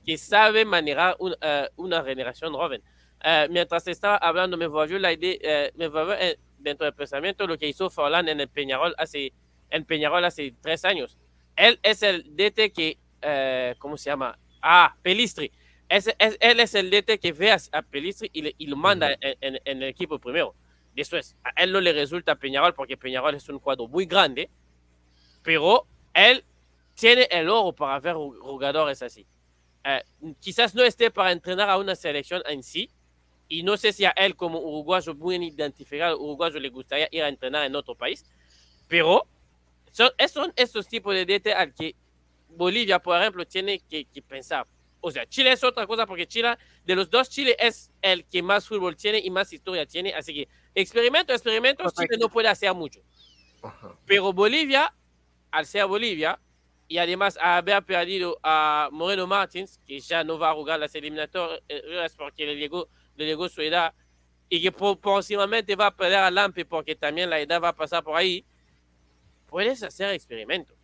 [0.05, 2.81] que sabe manejar eh, una generación joven.
[3.25, 5.37] Eh, mientras estaba hablando, me volvió la idea,
[5.69, 6.15] uh, me volvió
[6.59, 9.33] dentro del pensamiento lo que hizo Forlán en el Peñarol hace,
[9.69, 11.17] en Peñarol hace tres años.
[11.55, 14.37] Él es el DT que eh, ¿cómo se llama?
[14.61, 15.51] Ah, Pelistri.
[15.89, 20.55] él es el DT que ve a, Pelistri y, lo manda en, el equipo primero.
[20.95, 24.49] Es, a él no le resulta Peñarol porque Peñarol es un cuadro muy grande,
[25.41, 26.43] pero él
[26.95, 29.25] tiene el oro para ver jugadores así.
[29.83, 30.03] Eh,
[30.39, 32.89] quizás no esté para entrenar a una selección en sí,
[33.51, 37.27] y no sé si a él como uruguayo muy identificado, uruguayo le gustaría ir a
[37.27, 38.25] entrenar en otro país,
[38.87, 39.27] pero
[39.91, 41.95] son, son estos tipos de DT al que
[42.55, 44.65] Bolivia, por ejemplo, tiene que, pensar.
[44.99, 48.43] O sea, Chile es otra cosa porque Chile, de los dos, Chile es el que
[48.43, 50.13] más fútbol tiene y más historia tiene.
[50.13, 53.01] Así que experimento, experimento, Chile no puede hacer mucho.
[54.05, 54.93] Pero Bolivia,
[55.49, 56.39] al ser Bolivia,
[56.87, 62.15] y además haber perdido a Moreno Martins, que ya no va a jugar las eliminatorias
[62.17, 63.93] porque le llegó, le llegó su edad,
[64.49, 68.03] y que próximamente va a perder a Lampe porque también la edad va a pasar
[68.03, 68.45] por ahí,
[69.47, 70.75] puedes hacer experimento.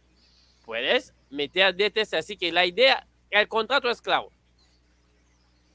[0.67, 2.13] Puedes meter DTs.
[2.13, 4.33] Así que la idea, el contrato es claro.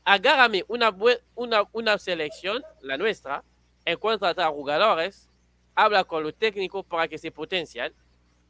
[0.04, 0.94] Agárrame una,
[1.34, 3.42] una, una selección, la nuestra,
[3.86, 5.30] encuentra a jugadores,
[5.74, 7.94] habla con los técnicos para que se potencien.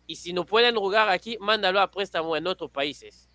[0.08, 3.28] Y si no pueden jugar aquí, mándalo a préstamo en otros países.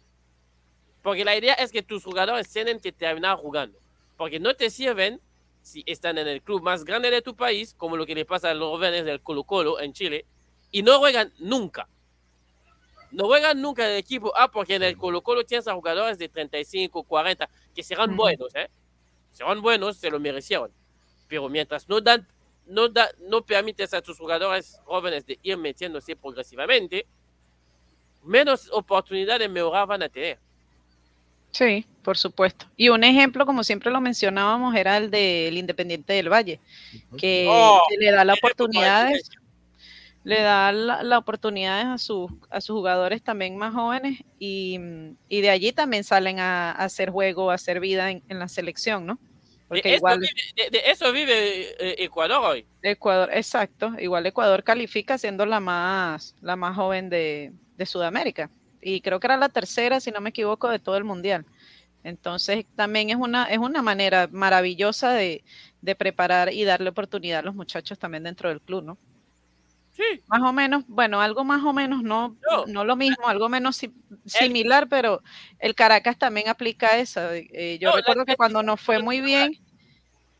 [1.01, 3.79] Porque la idea es que tus jugadores tienen que terminar jugando.
[4.17, 5.21] Porque no te sirven
[5.61, 8.49] si están en el club más grande de tu país, como lo que le pasa
[8.49, 10.25] a los jóvenes del Colo Colo en Chile,
[10.71, 11.87] y no juegan nunca
[13.11, 16.17] no juegan nunca en el equipo A porque en el Colo Colo tienes a jugadores
[16.17, 18.69] de 35, 40 que serán buenos, ¿eh?
[19.31, 20.71] Serán buenos, se lo merecieron.
[21.27, 22.27] Pero mientras no dan,
[22.65, 27.05] no, da, no permites a tus jugadores jóvenes de ir metiéndose progresivamente,
[28.23, 30.39] menos oportunidades de mejorar van a tener.
[31.51, 32.65] Sí, por supuesto.
[32.75, 36.59] Y un ejemplo, como siempre lo mencionábamos, era el del Independiente del Valle,
[37.17, 39.09] que, oh, le da la oportunidad
[40.27, 44.77] le da la, oportunidad a sus, a sus jugadores también más jóvenes y,
[45.29, 49.19] de allí también salen a, hacer juego, a hacer vida en, la selección, ¿no?
[49.69, 52.65] Porque de, igual, vive, de, eso vive eh, Ecuador hoy.
[52.81, 53.93] Ecuador, exacto.
[53.99, 57.53] Igual Ecuador califica siendo la más, la más joven de,
[57.85, 58.49] Sudamérica.
[58.81, 61.45] Y creo que era la tercera, si no me equivoco, de todo el mundial.
[62.03, 65.45] Entonces también es una, es una manera maravillosa de,
[65.81, 68.97] de preparar y darle oportunidad a los muchachos también dentro del club, ¿no?
[69.97, 70.21] Sí.
[70.27, 72.65] Más o menos, bueno, algo más o menos, no, No.
[72.67, 73.91] no lo mismo, algo menos si-
[74.25, 75.23] similar, pero
[75.59, 77.19] el Caracas también aplica eso.
[77.33, 79.57] Eh, yo No, recuerdo que cuando nos fue muy bien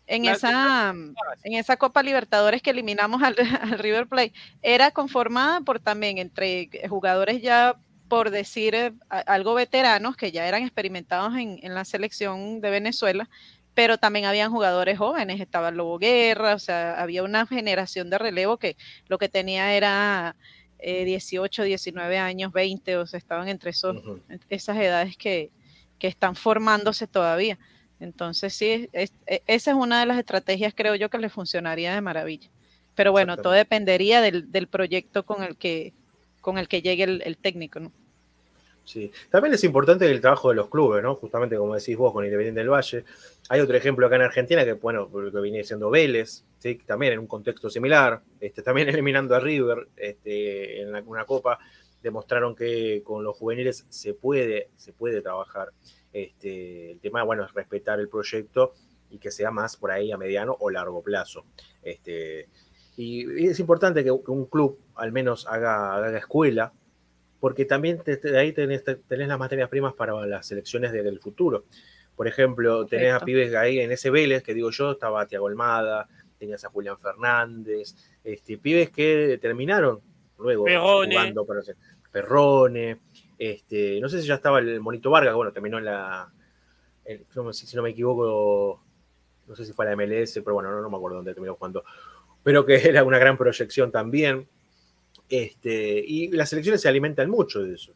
[0.05, 0.93] en esa,
[1.43, 3.35] en esa Copa Libertadores que eliminamos al,
[3.75, 7.75] al River Plate, era conformada por también entre jugadores ya,
[8.07, 8.93] por decir eh,
[9.25, 13.27] algo veteranos, que ya eran experimentados en, en la selección de Venezuela,
[13.77, 18.57] pero también habían jugadores jóvenes, estaba Lobo Guerra, o sea, había una generación de relevo
[18.57, 18.75] que
[19.07, 20.35] lo que tenía era
[20.79, 23.95] eh, 18, 19 años, 20, o sea, estaban entre esos,
[24.49, 25.51] esas edades que,
[25.99, 27.59] que están formándose todavía.
[27.99, 31.93] Entonces, sí, es- e- esa es una de las estrategias, creo yo, que le funcionaría
[31.93, 32.49] de maravilla.
[32.95, 35.93] Pero bueno, todo dependería del, del proyecto con el que,
[36.41, 37.91] con el que llegue el, el técnico, ¿no?
[38.87, 39.11] Sí.
[39.29, 41.15] También es importante el trabajo de los clubes, ¿no?
[41.15, 43.03] Justamente como decís vos con Independiente del Valle.
[43.49, 46.75] Hay otro ejemplo acá en Argentina que, bueno, que viene siendo Vélez, ¿sí?
[46.85, 51.59] también en un contexto similar, este, también eliminando a River este, en una copa,
[52.01, 55.73] demostraron que con los juveniles se puede, se puede trabajar.
[56.13, 58.73] Este, el tema, bueno, es respetar el proyecto
[59.09, 61.43] y que sea más por ahí a mediano o largo plazo.
[61.81, 62.47] Este,
[62.95, 66.71] y, es importante que un club al menos haga, haga escuela
[67.39, 71.19] porque también te- ahí tenés, te- tenés las materias primas para las selecciones de- del
[71.19, 71.65] futuro.
[72.15, 76.07] Por ejemplo, tenés a pibes ahí en ese Vélez, que digo yo, estaba Tiago Almada,
[76.39, 79.99] tenías a Julián Fernández, este, pibes que terminaron
[80.39, 81.15] luego Perrone.
[81.15, 81.61] jugando para
[82.11, 82.99] Perrone,
[83.37, 86.31] este, no sé si ya estaba el Monito Vargas, bueno, terminó en la,
[87.51, 88.81] si no me equivoco,
[89.47, 91.83] no sé si fue la MLS, pero bueno, no, no me acuerdo dónde terminó jugando,
[92.43, 94.47] pero que era una gran proyección también.
[95.29, 97.93] Este, y las selecciones se alimentan mucho de eso.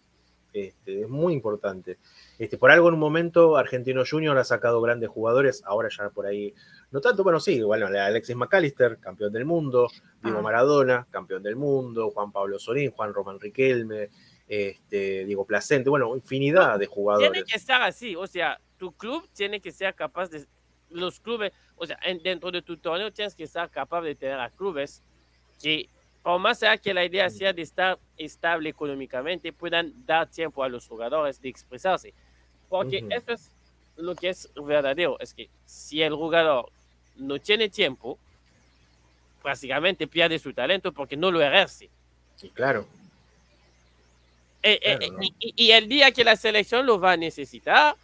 [0.54, 1.98] Este, es muy importante.
[2.38, 6.26] Este, por algo en un momento Argentino Junior ha sacado grandes jugadores, ahora ya por
[6.26, 6.54] ahí,
[6.92, 9.88] no tanto, bueno, sí, bueno, Alexis McAllister, campeón del mundo,
[10.22, 10.42] Diego Ah.
[10.42, 14.10] Maradona, campeón del mundo, Juan Pablo Sorín, Juan Román Riquelme,
[14.48, 17.32] este, Diego Placente, bueno, infinidad de jugadores.
[17.32, 20.46] Tiene que estar así, o sea, tu club tiene que ser capaz de,
[20.90, 24.40] los clubes, o sea, en- dentro de tu torneo tienes que ser capaz de tener
[24.42, 25.02] a clubes
[25.62, 25.88] que,
[26.24, 30.88] por más que la idea sea de estar estable económicamente, puedan dar tiempo a los
[30.88, 32.14] jugadores de expresarse.
[32.70, 33.52] Porque eso es
[33.98, 36.72] lo que es verdadero, es que si el jugador
[37.18, 38.18] no tiene tiempo,
[39.42, 41.90] prácticamente pierde su talento porque no lo ejerce.
[42.42, 42.88] Y claro,
[44.64, 45.24] Eh, eh, Claro, ¿no?
[45.24, 47.96] y, y- y el día que la selección lo va a necesitar,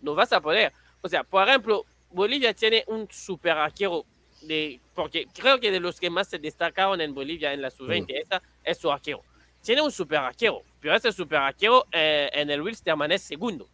[0.00, 0.72] no vas a poder.
[1.02, 4.04] O sea, por ejemplo, Bolivia tiene un super arquero,
[4.46, 8.06] de, porque creo que de los que más se destacaron en Bolivia en la sub-20,
[8.20, 9.22] esa es su arquero.
[9.62, 13.66] Tiene un super arquero, pero ese super arquero eh, en el Wilstermann es segundo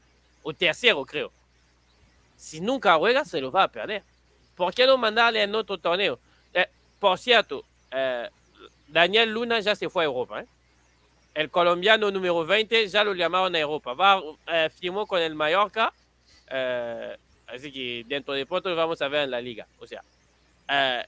[0.42, 1.32] o tercero, creo.
[2.36, 4.02] Si nunca juega, se lo va a perder.
[4.56, 6.18] ¿Por qué no mandarle en otro torneo?
[6.54, 6.66] Eh,
[6.98, 8.28] por cierto, eh,
[8.88, 10.40] Daniel Luna ya se fue a Europa.
[10.40, 10.46] ¿eh?
[11.34, 13.94] El colombiano número 20 ya lo llamaron a Europa.
[13.94, 15.92] Va, eh, firmó con el Mallorca.
[16.48, 19.66] eh, así que dentro de pronto vamos a ver en la liga.
[19.78, 20.02] O sea,
[20.70, 21.04] eh,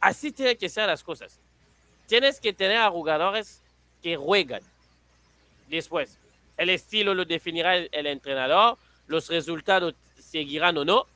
[0.00, 1.40] así tienen que ser las cosas.
[2.06, 3.62] Tienes que tener a jugadores
[4.02, 4.62] que juegan.
[5.68, 6.18] Después,
[6.56, 11.06] el estilo lo definirá el, entrenador, los resultados seguirán o no,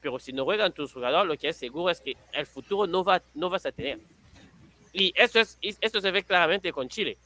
[0.00, 3.02] pero si no juegan tus jugadores, lo que es seguro es que el futuro no,
[3.02, 3.98] va, no vas a tener.
[4.92, 7.16] Y esto se ve claramente con Chile.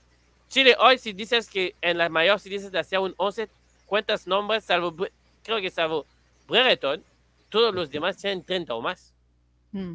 [0.49, 3.49] Chile hoy, si dices que en la mayor, si dices de hacer un 11,
[3.85, 4.95] cuentas nombres, salvo,
[5.43, 6.07] creo que salvo
[6.47, 7.05] Brereton,
[7.51, 9.13] todos los demás tienen 30 o más.
[9.73, 9.95] Mm,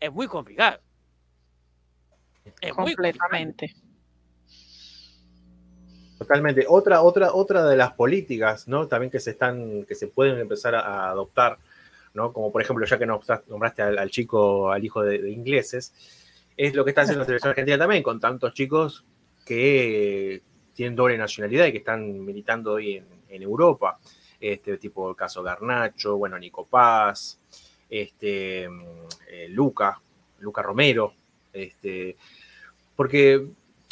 [0.00, 0.80] Es muy complicado.
[2.60, 3.28] Es muy complicado.
[3.28, 3.74] completamente.
[6.18, 6.64] Totalmente.
[6.68, 8.86] Otra, otra, otra de las políticas, ¿no?
[8.86, 11.58] También que se están, que se pueden empezar a, a adoptar,
[12.14, 12.32] ¿no?
[12.32, 15.92] Como por ejemplo, ya que nombraste al, al chico, al hijo de, de ingleses,
[16.56, 19.04] es lo que está haciendo la selección argentina también, con tantos chicos
[19.44, 20.42] que
[20.74, 23.98] tienen doble nacionalidad y que están militando hoy en, en Europa.
[24.40, 27.40] Este tipo el caso Garnacho, bueno, Nico Paz,
[27.92, 28.82] este, mm,
[29.28, 30.00] eh, Luca,
[30.38, 31.12] Luca Romero,
[31.52, 32.16] este,
[32.96, 33.46] porque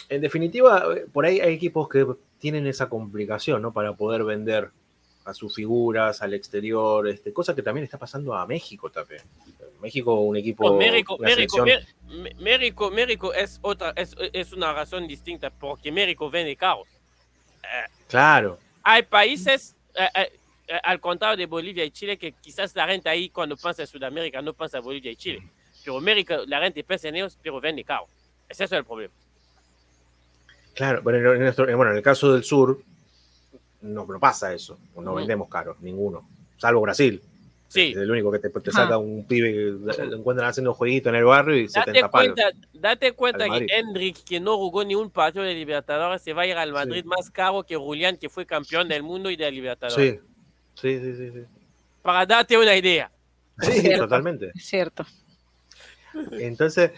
[0.08, 2.06] en definitiva, eh, por ahí hay equipos que
[2.38, 3.72] tienen esa complicación, ¿no?
[3.74, 4.70] Para poder vender
[5.26, 9.20] a sus figuras al exterior, este, cosa que también está pasando a México también.
[9.82, 11.64] México, un equipo, No, México, México,
[12.38, 16.84] México, México es otra, es, es una razón distinta porque México vende caro.
[18.08, 20.38] claro, Hay países, eh, eh, eh,
[20.82, 24.40] al contrario de Bolivia y Chile, que quizás la gente ahí cuando piensa en Sudamérica
[24.42, 25.42] no piensa en Bolivia y Chile.
[25.84, 28.06] Pero América, la gente piensa en ellos, pero vende caro.
[28.48, 29.12] Ese es el problema.
[30.74, 32.80] claro, pero en, nuestro- bueno, en el caso del sur,
[33.82, 34.78] no, no pasa eso.
[34.96, 35.14] No Ujú.
[35.14, 36.28] vendemos caro, ninguno.
[36.56, 37.20] Salvo Brasil.
[37.68, 37.92] Sí.
[37.92, 38.82] Es el único que te, te Ajá.
[38.82, 42.34] saca un pibe que lo encuentran haciendo jueguito en el barrio y Date 70 palos.
[42.34, 43.66] cuenta, date cuenta que.
[43.70, 47.02] Hendrik, que no jugó ni un partido de Libertadores, se va a ir al Madrid
[47.02, 47.08] Sí.
[47.08, 50.14] más caro que Julián, que fue campeón del mundo y de Libertadores.
[50.14, 50.20] Sí,
[50.80, 51.30] sí, sí, sí.
[51.32, 51.44] sí.
[52.02, 53.10] Para darte una idea.
[53.60, 54.04] Sí, cierto.
[54.04, 54.52] totalmente.
[54.54, 55.04] Es cierto.
[56.32, 56.92] Entonces,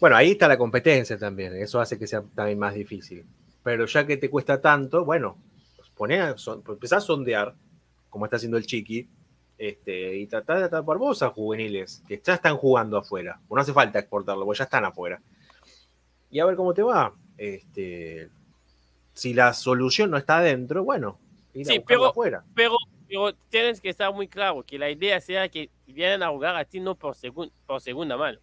[0.00, 1.54] bueno, ahí está la competencia también.
[1.56, 3.24] Eso hace que sea también más difícil.
[3.62, 5.36] Pero ya que te cuesta tanto, bueno,
[5.76, 7.54] pues poné a son, pues empezá a sondear,
[8.10, 9.06] como está haciendo el Chiqui,
[9.58, 13.38] este, y tratar de tapar vos a juveniles que ya están jugando afuera.
[13.48, 15.20] O no hace falta exportarlo, porque ya están afuera.
[16.30, 17.14] Y a ver cómo te va.
[17.36, 18.28] Este,
[19.12, 21.18] si la solución no está adentro, bueno,
[21.54, 22.42] ir a Sí, pero- afuera.
[22.54, 22.76] Pero,
[23.12, 26.64] pero tienes que estar muy claro que la idea sea que vienen a jugar a
[26.64, 28.38] ti no por, segun- por segunda mano.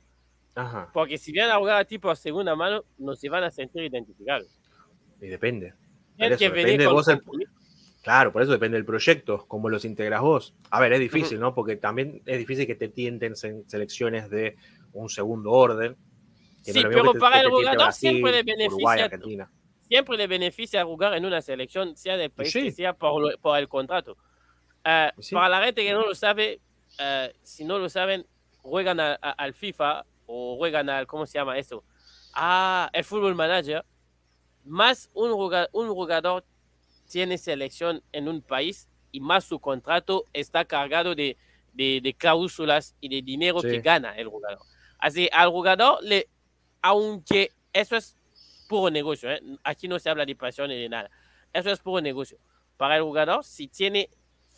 [0.56, 3.52] Ajá, Porque si vienen a jugar a ti por segunda mano, no se van a
[3.52, 4.48] sentir identificados.
[5.22, 5.74] y depende.
[6.18, 7.22] Eso, que depende de vos el-.
[8.04, 10.54] Claro, por eso depende del proyecto, cómo los integras vos.
[10.70, 11.54] A ver, es difícil, ¿no?
[11.56, 14.56] Porque también es difícil que te tienten se- selecciones de
[14.94, 15.96] un segundo orden.
[16.64, 19.06] que Sí, no pero que para el te tiente jugador Brasil, siempre le Uruguay, beneficia
[19.06, 19.52] Argentina.
[19.88, 22.64] siempre le beneficia jugar en una selección, sea del país Sí.
[22.64, 24.18] que sea, por, lo- por el contrato.
[24.90, 25.36] Eh, Sí.
[25.36, 26.60] Para la gente que no lo sabe,
[26.98, 28.26] eh, si no lo saben,
[28.62, 31.84] juegan a- a- al FIFA o juegan al, ¿cómo se llama eso?
[32.34, 33.86] Ah, el Football Manager.
[34.66, 36.44] Más un jugador, un jugador
[37.08, 41.38] tiene selección en un país y más su contrato está cargado de,
[41.74, 43.70] de, de cláusulas y de dinero Sí.
[43.70, 44.60] que gana el jugador.
[45.00, 46.28] Así, al jugador, le,
[46.82, 48.16] aunque eso es
[48.68, 49.42] puro negocio, ¿eh?
[49.64, 51.10] aquí no se habla de pasión ni de nada,
[51.54, 52.38] eso es puro negocio.
[52.78, 54.10] Para el jugador, si tiene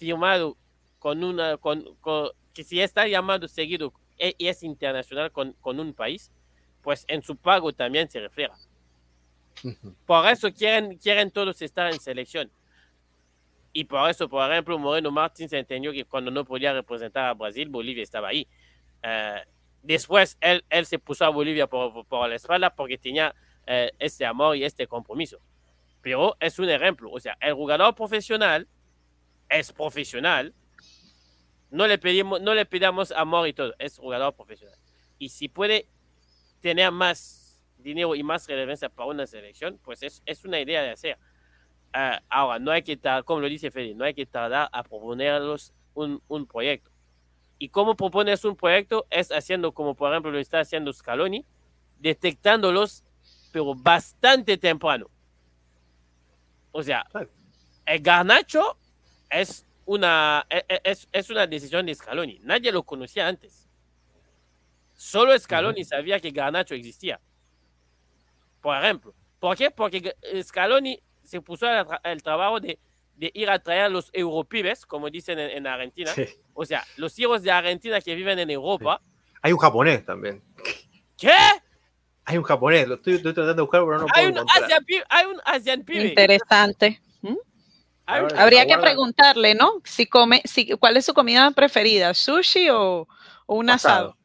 [0.05, 0.57] firmado
[0.97, 5.79] con una, con, con- que si está llamado seguido e- y es internacional con, con
[5.79, 6.31] un país,
[6.81, 8.55] pues en su pago también se refleja.
[10.07, 12.51] Por eso quieren, quieren todos estar en selección.
[13.73, 17.69] Y por eso, por ejemplo, Moreno Martins entendió que cuando no podía representar a Brasil,
[17.69, 18.47] Bolivia estaba ahí.
[19.03, 19.41] Eh,
[19.83, 23.33] después, él, él se puso a Bolivia por, por- por la espalda porque tenía
[23.67, 25.37] eh, este amor y este compromiso.
[26.01, 27.11] Pero es un ejemplo.
[27.11, 28.67] O sea, el jugador profesional
[29.51, 30.53] es profesional.
[31.69, 33.73] No le pedimos, no le pidamos amor y todo.
[33.77, 34.77] Es jugador profesional.
[35.19, 35.87] Y si puede
[36.61, 40.91] tener más dinero y más relevancia para una selección, pues es, es una idea de
[40.91, 41.17] hacer.
[41.93, 44.83] Ah, ahora, no hay que tardar, como lo dice Fede, no hay que tardar a
[44.83, 46.89] proponerlos un, un proyecto.
[47.59, 49.05] ¿Y cómo propones un proyecto?
[49.09, 51.45] Es haciendo como, por ejemplo, lo está haciendo Scaloni,
[51.99, 53.03] detectándolos,
[53.51, 55.09] pero bastante temprano.
[56.71, 57.05] O sea,
[57.85, 58.77] el Garnacho
[59.31, 62.39] es una, e- e- es, es una decisión de Scaloni.
[62.43, 63.67] Nadie lo conocía antes.
[64.93, 67.19] Solo Scaloni sabía que Garnacho existía.
[68.61, 69.13] Por ejemplo.
[69.39, 69.71] ¿Por qué?
[69.71, 72.77] Porque Scaloni se puso tra- el trabajo de,
[73.15, 76.11] de ir a traer a los europibes, como dicen en, en Argentina.
[76.11, 76.25] Sí.
[76.53, 79.01] O sea, los hijos de Argentina que viven en Europa.
[79.41, 80.43] Hay un japonés también.
[81.17, 81.31] ¿Qué?
[82.25, 84.63] Hay un japonés, lo estoy, estoy tratando de buscar, pero no puedo hay, un encontrar.
[84.65, 86.07] Asian hay un Asian pibe.
[86.09, 87.01] Interesante.
[87.21, 87.27] ¿Mm?
[87.27, 87.37] Hay un-
[88.00, 88.00] Ahora-
[88.37, 89.81] Habría que preguntarle, ¿no?
[89.83, 92.13] Si come, si, ¿cuál es su comida preferida?
[92.13, 93.07] ¿Sushi o,
[93.45, 94.17] o un asado?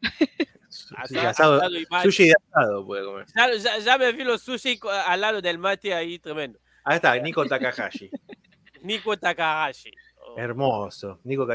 [2.02, 3.26] Sushi de asado puede comer.
[3.34, 6.58] Ya, ya- ya me vi los sushi al lado del mate ahí, tremendo.
[6.84, 8.10] Ahí está, Nico Takahashi.
[8.82, 9.90] Nico Takahashi.
[10.20, 11.20] Oh, Hermoso.
[11.24, 11.46] Nico,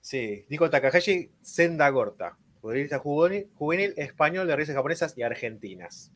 [0.00, 2.36] sí, Nico Takahashi, Senda Gorta.
[2.60, 6.10] Futbolista juvenil, juvenil español de raíces japonesas y argentinas.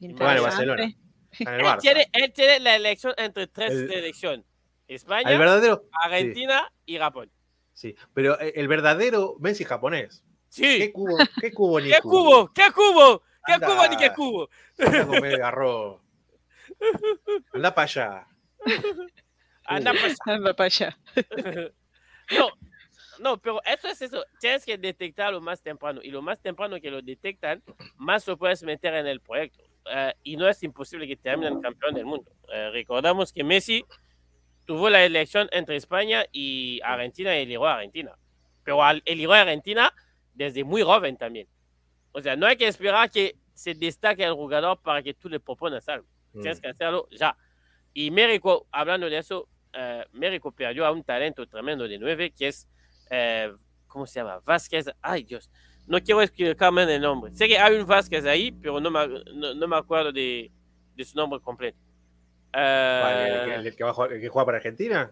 [0.00, 0.40] Interesante.
[0.42, 0.92] Barcelona.
[1.32, 4.46] Está en el él, tiene, él tiene la elección entre tres El- selecciones.
[4.88, 5.84] España, El verdadero.
[6.02, 7.30] Argentina y Japón.
[7.72, 10.22] Sí, pero eh, el verdadero Messi japonés.
[10.54, 10.92] ¿Qué Sí.
[10.92, 12.52] cubo, qué cubo ni ¿Qué cubo?
[12.54, 13.22] ¿Qué cubo?
[13.44, 13.66] ¿Qué Anda.
[13.66, 14.48] cubo ni qué cubo?
[14.78, 16.00] Anda a comer arroz.
[17.52, 18.26] Anda para allá.
[19.64, 19.92] Anda.
[20.24, 20.98] Anda para allá.
[22.38, 22.48] no,
[23.18, 24.24] no, pero eso es eso.
[24.40, 26.00] Tienes que detectarlo más temprano.
[26.02, 27.62] Y lo más temprano que lo detectan,
[27.96, 29.64] más lo puedes meter en el proyecto.
[29.90, 32.30] Eh, y no es imposible que terminen campeón del mundo.
[32.52, 33.84] Eh, recordamos que Messi
[34.66, 38.12] tuvo la elección entre España y Argentina y eligió a Argentina.
[38.64, 39.92] Pero eligió a Argentina
[40.34, 41.48] desde muy joven también.
[42.12, 45.40] O sea, no hay que esperar que se destaque el jugador para que tú le
[45.40, 46.06] propones algo.
[46.32, 46.62] Tienes Mm.
[46.62, 47.36] que hacerlo ya.
[47.94, 52.48] Y México, hablando de eso, eh, México perdió a un talento tremendo de nueve, que
[52.48, 52.68] es,
[53.10, 53.52] eh,
[53.86, 54.40] ¿cómo se llama?
[54.44, 54.86] Vázquez.
[55.00, 55.48] Ay, Dios.
[55.86, 57.32] No quiero explicarme el nombre.
[57.32, 60.50] Sé que hay un Vázquez ahí, pero no me, no, no me acuerdo de,
[60.94, 61.78] de su nombre completo.
[62.58, 65.10] Eh, ¿El, que- el que va jugar- el que juega para Argentina?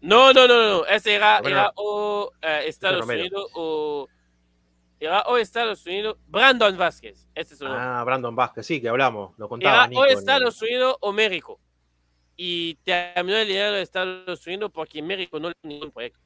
[0.00, 0.86] no, no, no, no.
[0.86, 1.56] Ese era, Romero.
[1.56, 3.20] era o eh, Estados Romero.
[3.22, 4.08] Unidos o...
[4.98, 7.28] Era o Estados Unidos, Brandon Vázquez.
[7.34, 7.62] Ese es.
[7.62, 10.00] Ah, Brandon Vázquez, sí, que hablamos, lo contaba Era Nico.
[10.00, 11.60] o en el- Estados Unidos o México.
[12.38, 16.20] y terminó el dinero de Estados Unidos porque México no le dio ningún proyecto.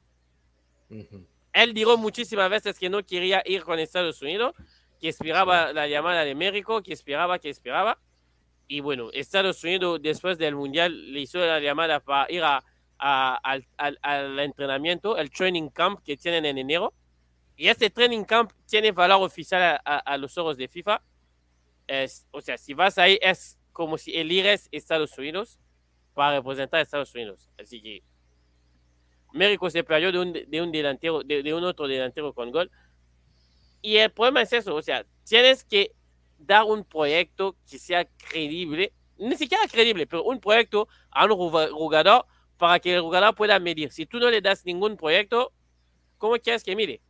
[0.89, 1.25] Ujú.
[1.53, 4.53] Él dijo muchísimas veces que no quería ir con Estados Unidos,
[4.99, 7.97] que esperaba la llamada de México, que esperaba, que esperaba.
[8.71, 12.63] Y bueno, Estados Unidos después del Mundial le hizo la llamada para ir a,
[12.97, 16.93] al, entrenamiento, el training camp que tienen en enero.
[17.57, 21.01] Y este training camp tiene valor oficial a, los ojos de FIFA.
[22.31, 25.59] O sea, si vas ahí es como si elires Estados Unidos
[26.13, 27.49] para representar a Estados Unidos.
[27.59, 28.03] Así que
[29.33, 32.71] México se perdió de un, de un delantero, de, de un otro delantero con gol.
[33.81, 35.91] Y el problema es eso, o sea, tienes que
[36.45, 41.69] dar un proyecto que sea creíble, ni siquiera creíble, pero un proyecto a un juga-
[41.71, 42.25] jugador
[42.57, 43.91] para que el jugador pueda medir.
[43.91, 45.51] Si tú no le das ningún proyecto,
[46.17, 47.01] ¿cómo quieres que mire?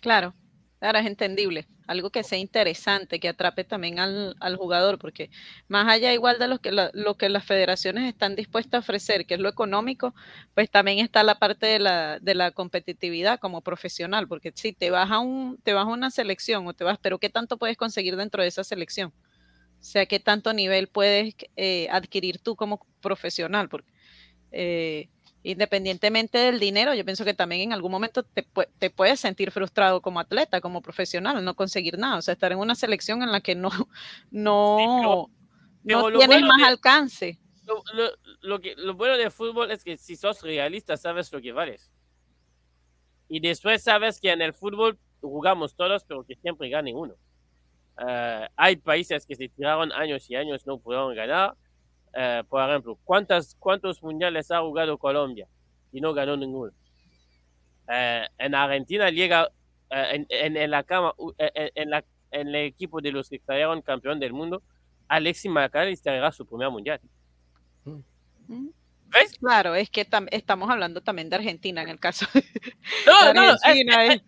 [0.00, 0.34] Claro,
[0.84, 1.66] claro, es entendible.
[1.86, 5.30] Algo que sea interesante, que atrape también al, al jugador, porque
[5.66, 9.32] más allá igual de lo que, lo que las federaciones están dispuestas a ofrecer, que
[9.32, 10.14] es lo económico,
[10.52, 14.90] pues también está la parte de la, de la competitividad como profesional, porque si te
[14.90, 17.78] vas a un, te vas a una selección o te vas, pero ¿qué tanto puedes
[17.78, 19.14] conseguir dentro de esa selección?
[19.80, 23.70] O sea, ¿qué tanto nivel puedes eh, adquirir tú como profesional?
[23.70, 23.90] Porque
[24.52, 25.08] eh,
[25.44, 28.44] independientemente del dinero, yo pienso que también en algún momento te,
[28.78, 32.18] te puedes sentir frustrado como atleta, como profesional, no conseguir nada.
[32.18, 33.70] O sea, estar en una selección en la que no,
[34.32, 35.30] no,
[35.84, 37.38] no tienes bueno más de- alcance.
[37.66, 38.10] Lo, lo-
[38.42, 41.90] lo que, lo bueno del fútbol es que si sos realista, sabes lo que vales.
[43.28, 47.14] Y después sabes que en el fútbol jugamos todos, pero que siempre gane uno.
[48.06, 51.54] Eh, hay países que se tiraron años y años, no pudieron ganar.
[52.16, 55.48] Eh, por ejemplo, ¿cuántas, ¿cuántos mundiales ha jugado Colombia?
[55.92, 56.72] Y no ganó ninguno.
[57.88, 59.48] Eh, en Argentina llega
[59.90, 63.38] eh, en, en- en la cama, eh, en, la- en el equipo de los que
[63.40, 64.62] salieron campeón del mundo,
[65.08, 67.00] Alexis McAllister era su primer mundial.
[67.84, 68.68] ¿Mm?
[69.08, 69.38] ¿Ves?
[69.38, 72.26] Claro, es que tam- estamos hablando también de Argentina en el caso
[73.06, 74.22] No, de no, es, es-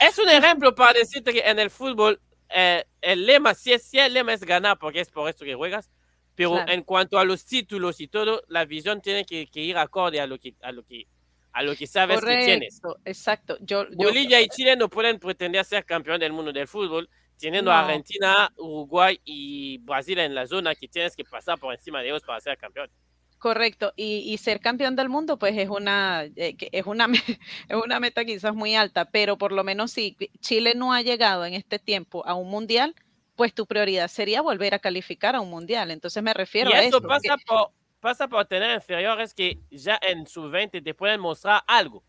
[0.00, 3.98] es un ejemplo para decirte que en el fútbol eh, el lema, si, es, si
[3.98, 5.90] el lema es ganar, porque es por esto que juegas,
[6.36, 6.70] pero Claro.
[6.72, 10.26] en cuanto a los títulos y todo, la visión tiene que, que ir acorde a
[10.28, 11.06] lo que, a lo que,
[11.52, 12.80] a lo que sabes que tienes.
[13.04, 13.56] Exacto.
[13.60, 17.08] Yo, yo- Bolivia y Chile no pueden pretender ser campeón del mundo del fútbol,
[17.38, 17.76] teniendo No.
[17.76, 22.22] Argentina, Uruguay y Brasil en la zona que tienes que pasar por encima de ellos
[22.22, 22.90] para ser campeón.
[23.38, 27.06] Correcto, y, y ser campeón del mundo, pues es una, eh, es una,
[27.68, 31.44] es una meta quizás muy alta, pero por lo menos si Chile no ha llegado
[31.44, 32.94] en este tiempo a un mundial,
[33.36, 35.90] pues tu prioridad sería volver a calificar a un mundial.
[35.90, 39.98] Entonces me refiero Y a eso que- pasa por, pasa por tener inferiores que ya
[40.02, 42.02] en su 20 te pueden mostrar algo.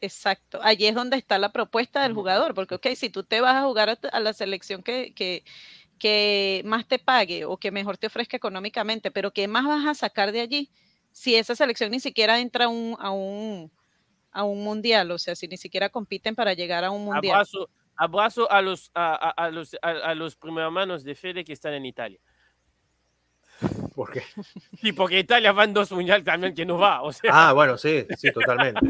[0.00, 3.54] Exacto, allí es donde está la propuesta del jugador, porque ok, si tú te vas
[3.54, 5.44] a jugar a, la selección que, que,
[5.98, 9.94] que más te pague o que mejor te ofrezca económicamente, pero ¿qué más vas a
[9.94, 10.72] sacar de allí
[11.12, 13.70] si esa selección ni siquiera entra a un, a un,
[14.32, 15.10] a un mundial?
[15.12, 17.36] O sea, si ni siquiera compiten para llegar a un mundial.
[17.36, 21.74] Abrazo, abrazo a los, a, a- a los, a, los primermanos de Fede que están
[21.74, 22.18] en Italia.
[23.94, 24.22] ¿Por qué?
[24.80, 27.02] Sí, porque Italia van dos mundiales también que no va.
[27.02, 28.80] O sea, Ah, bueno, sí, sí, totalmente.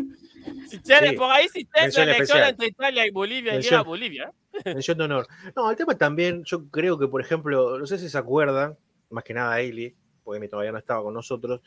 [0.71, 1.17] si sí.
[1.17, 2.51] por ahí si tienes la elección especial.
[2.51, 4.33] entre Italia y Bolivia, llega a Bolivia.
[4.65, 5.27] Mención de honor.
[5.55, 8.79] No, el tema también, yo creo que, por ejemplo, no sé si se acuerdan,
[9.11, 9.95] más que nada Ailey,
[10.25, 11.61] porque todavía no estaba con nosotros,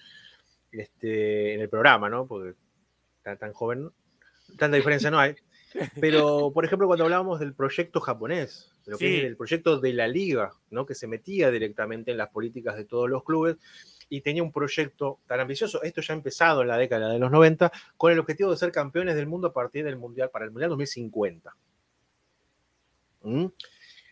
[0.71, 2.25] este, en el programa, ¿no?
[2.25, 2.55] Porque
[3.21, 3.89] tan, tan joven,
[4.57, 5.35] tanta diferencia no hay.
[5.99, 9.17] Pero, por ejemplo, cuando hablábamos del proyecto japonés, de lo que Sí.
[9.17, 10.85] es el proyecto de la liga, ¿no?
[10.85, 13.57] Que se metía directamente en las políticas de todos los clubes
[14.09, 17.31] y tenía un proyecto tan ambicioso, esto ya ha empezado en la década de los
[17.31, 20.51] 90, con el objetivo de ser campeones del mundo a partir del Mundial, para el
[20.51, 21.55] Mundial 2050.
[23.23, 23.45] ¿Mm?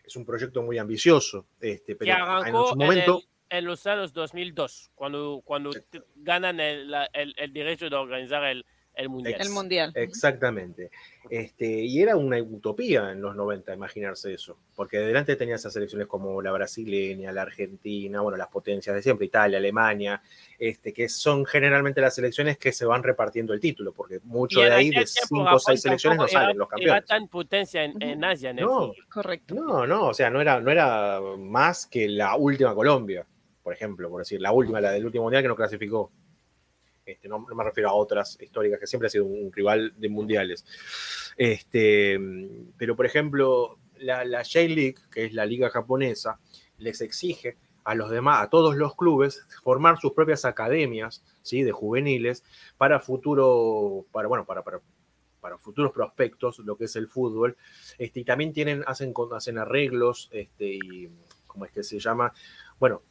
[0.04, 2.12] Es un proyecto muy ambicioso, este, pero
[2.44, 3.18] en su en, momento...
[3.18, 5.70] el- en los años 2002, cuando, cuando
[6.16, 9.40] ganan el- el derecho de organizar el, el mundial.
[9.40, 9.92] el mundial.
[9.94, 10.90] Exactamente.
[11.30, 16.06] Este, y era una utopía en los 90 imaginarse eso, porque delante tenías esas selecciones
[16.06, 20.22] como la brasileña, la argentina, bueno, las potencias de siempre, Italia, Alemania,
[20.58, 24.72] este, que son generalmente las selecciones que se van repartiendo el título, porque mucho de
[24.72, 27.04] ahí, de tiempo, 5 o Japón 6 selecciones no salen los Era campeones.
[27.06, 28.92] tan potencia en, en Asia en No.
[29.10, 29.54] Correcto.
[29.54, 33.26] No, no, o sea, no era, no era más que la última Colombia,
[33.62, 36.12] por ejemplo, por decir, la última, la del último mundial que no clasificó.
[37.04, 40.64] Este, no, me refiero a otras históricas que siempre ha sido un rival de mundiales.
[41.36, 42.18] Este,
[42.78, 46.38] pero, por ejemplo, la, J-League, que es la liga japonesa,
[46.78, 51.62] les exige a los demás, a todos los clubes, formar sus propias academias ¿sí?
[51.62, 52.42] de juveniles
[52.78, 54.80] para futuro, para, bueno, para, para,
[55.40, 57.56] para futuros prospectos, lo que es el fútbol.
[57.98, 61.10] Este, y también tienen, hacen, hacen arreglos, este, y,
[61.46, 62.32] ¿cómo es que se llama?
[62.80, 63.02] Bueno,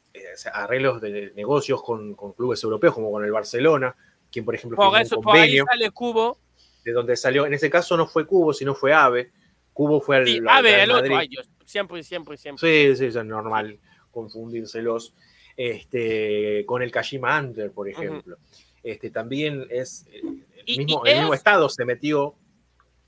[0.54, 3.96] arreglos de negocios con, clubes europeos, como con el Barcelona,
[4.32, 6.38] quien por ejemplo por eso, por ahí sale Cubo.
[6.84, 9.32] De donde salió, en ese caso no fue Cubo, sino fue Ave.
[9.72, 11.30] Cubo fue al, sí, Ave, el otro, ay
[11.66, 12.94] siempre, siempre, siempre.
[12.94, 13.80] Sí, sí, es normal
[14.12, 15.14] confundírselos.
[15.56, 18.38] Este, con el Kashima Under, por ejemplo.
[18.82, 20.22] este, también es eh,
[20.66, 22.36] el, mismo, el mismo estado se metió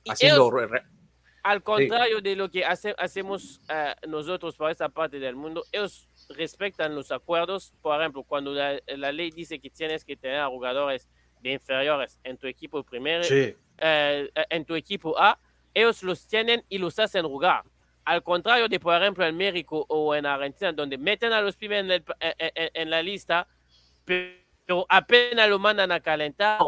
[0.07, 0.51] haciendo
[1.45, 6.09] al contrario de lo que hace, hacemos uh, nosotros para esta parte del mundo, ellos
[6.29, 7.73] respetan los acuerdos.
[7.81, 11.07] Por ejemplo, cuando la, la, ley dice que tienes que tener jugadores
[11.41, 13.55] de inferiores en tu equipo primero, sí.
[13.81, 15.37] uh, en tu equipo A,
[15.73, 17.63] ellos los tienen y los hacen jugar.
[18.03, 21.79] Al contrario de, por ejemplo, en México o en Argentina, donde meten a los pibes
[21.79, 23.47] en, el, en, en la lista,
[24.05, 26.59] pero apenas lo mandan a calentar,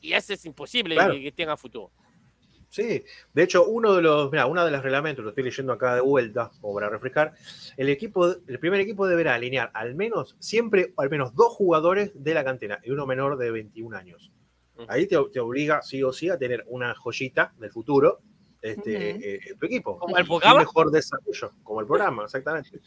[0.00, 1.14] y eso es imposible claro.
[1.14, 1.90] que, que tenga futuro.
[2.72, 3.04] Sí,
[3.34, 6.00] de hecho, uno de los, mira, uno de los reglamentos, lo estoy leyendo acá de
[6.00, 7.34] vuelta, como para refrescar,
[7.76, 12.32] el equipo, el primer equipo deberá alinear al menos, siempre, al menos dos jugadores de
[12.32, 14.32] la cantera y uno menor de 21 años.
[14.88, 18.20] Ahí te, te obliga, sí o sí, a tener una joyita del futuro
[18.62, 19.22] este, uh -huh.
[19.22, 19.98] eh, en tu equipo.
[19.98, 20.60] Como el programa.
[20.60, 22.80] mejor desarrollo, como el programa, exactamente.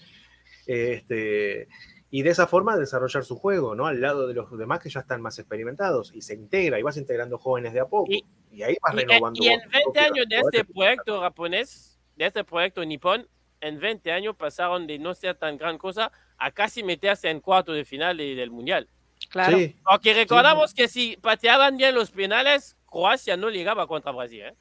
[0.65, 1.67] Este,
[2.15, 3.87] y de esa forma desarrollar su juego, ¿no?
[3.87, 6.95] Al lado de los demás que ya están más experimentados y se integra y vas
[6.95, 8.09] integrando jóvenes de a poco.
[8.09, 9.43] Y, y ahí vas y, renovando.
[9.43, 13.27] Y en 20 años de este proyecto japonés, de este proyecto nipón,
[13.59, 17.73] en 20 años pasaron de no ser tan gran cosa a casi meterse en cuarto
[17.73, 18.87] de final de, del mundial.
[19.29, 19.57] Claro.
[19.57, 20.77] Sí, Porque recordamos sí.
[20.77, 24.39] que si pateaban bien los penales, Croacia no llegaba contra Brasil.
[24.39, 24.55] ¿eh?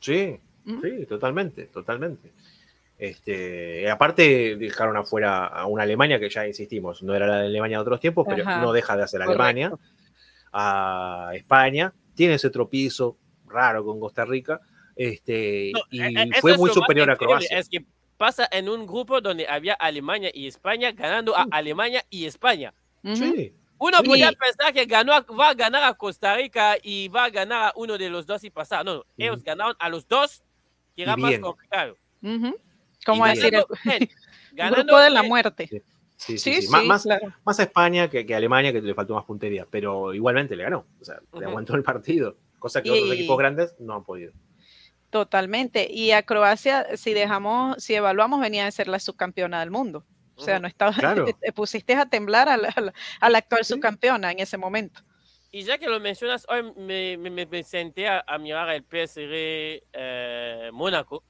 [0.00, 0.82] Sí, ¿Mm?
[0.82, 2.30] sí, totalmente, totalmente.
[3.02, 7.82] Este, aparte dejaron afuera a una Alemania que ya insistimos, no era la Alemania de
[7.82, 8.60] otros tiempos, pero Ajá.
[8.60, 9.42] no deja de ser Correcto.
[9.42, 9.72] Alemania,
[10.52, 13.16] a España, tiene ese tropiezo
[13.48, 14.60] raro con Costa Rica,
[14.94, 17.58] este, no, y e, e, fue muy superior a Croacia.
[17.58, 17.84] Es que
[18.16, 22.72] pasa en un grupo donde había Alemania y España ganando a Alemania y España.
[23.02, 23.52] Sí.
[23.78, 24.06] Uno sí.
[24.06, 27.72] podía pensar que ganó, va a ganar a Costa Rica y va a ganar a
[27.74, 28.84] uno de los dos y pasar.
[28.84, 29.04] No, no.
[29.18, 29.44] ellos uh -huh.
[29.44, 30.44] ganaron a los dos,
[30.94, 31.96] que era más complicado.
[32.22, 32.56] Uh -huh.
[33.04, 33.54] ¿Cómo decir?
[33.54, 34.08] El,
[34.52, 35.68] ganando, grupo de la muerte.
[35.68, 35.82] Sí,
[36.16, 36.62] sí, sí, sí.
[36.62, 37.34] sí más, claro.
[37.44, 40.64] más, a España que, que, a Alemania, que le faltó más puntería, pero igualmente le
[40.64, 40.86] ganó.
[41.00, 41.40] O sea, uh -huh.
[41.40, 42.92] le aguantó el partido, cosa que y...
[42.92, 44.32] otros equipos grandes no han podido.
[45.10, 45.88] Totalmente.
[45.90, 50.06] Y a Croacia, si dejamos, si evaluamos, venía de ser la subcampeona del mundo.
[50.36, 51.26] O sea, no estaba, claro.
[51.40, 53.74] te pusiste a temblar a la, a la, a la actual sí.
[53.74, 55.02] subcampeona en ese momento.
[55.50, 59.82] Y ya que lo mencionas, hoy me, me, me senté a, a, mirar el PSG
[59.92, 61.24] eh, Mónaco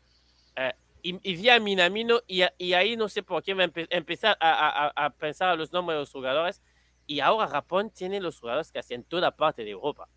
[0.55, 0.73] eh,
[1.03, 4.93] y, vi a Minamino y, y, ahí no sé por qué me empe, empecé a,
[4.95, 6.63] a, pensar a los nombres de los jugadores.
[7.07, 10.09] Y ahora Japón tiene los jugadores casi en toda parte de Europa.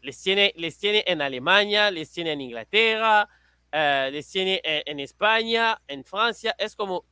[0.00, 3.28] Les tiene, les tiene en Alemania, les tiene en Inglaterra,
[3.70, 7.04] eh, les tiene en, España, en Francia, es como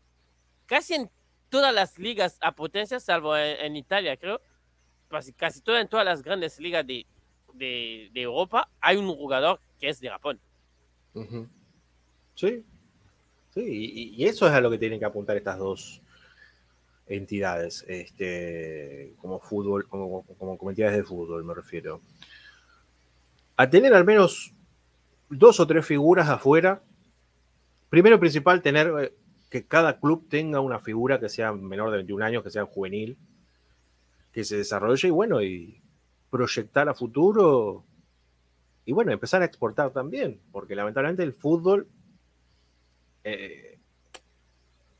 [0.66, 1.10] casi en
[1.48, 4.40] todas las ligas a potencia, salvo en, Italia, creo,
[5.08, 7.06] casi, casi toda, en todas las grandes ligas de,
[7.54, 10.40] de, Europa, hay un jugador que es de Japón.
[12.34, 12.64] Sí,
[13.54, 16.02] sí, y, eso es a lo que tienen que apuntar estas dos
[17.06, 22.00] entidades, este, como fútbol, como, como, de fútbol, me refiero.
[23.56, 24.54] A tener al menos
[25.28, 26.82] dos o tres figuras afuera.
[27.88, 29.12] Primero principal, tener eh,
[29.50, 33.18] que cada club tenga una figura que sea menor de 21 años, que sea juvenil,
[34.32, 35.80] que se desarrolle y bueno, y
[36.30, 37.84] proyectar a futuro
[38.84, 41.86] y bueno, empezar a exportar también, porque lamentablemente el fútbol
[43.24, 43.78] eh,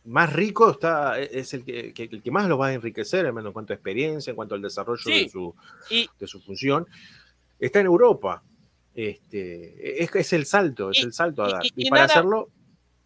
[0.05, 3.53] más rico está, es el que, que, el que más lo va a enriquecer, en
[3.53, 5.25] cuanto a experiencia, en cuanto al desarrollo sí.
[5.25, 5.55] de, su,
[5.91, 6.87] y, de su función,
[7.59, 8.43] está en Europa.
[8.95, 11.63] Este, es, es el salto, es y, el salto a dar.
[11.77, 12.51] Y, para nada, hacerlo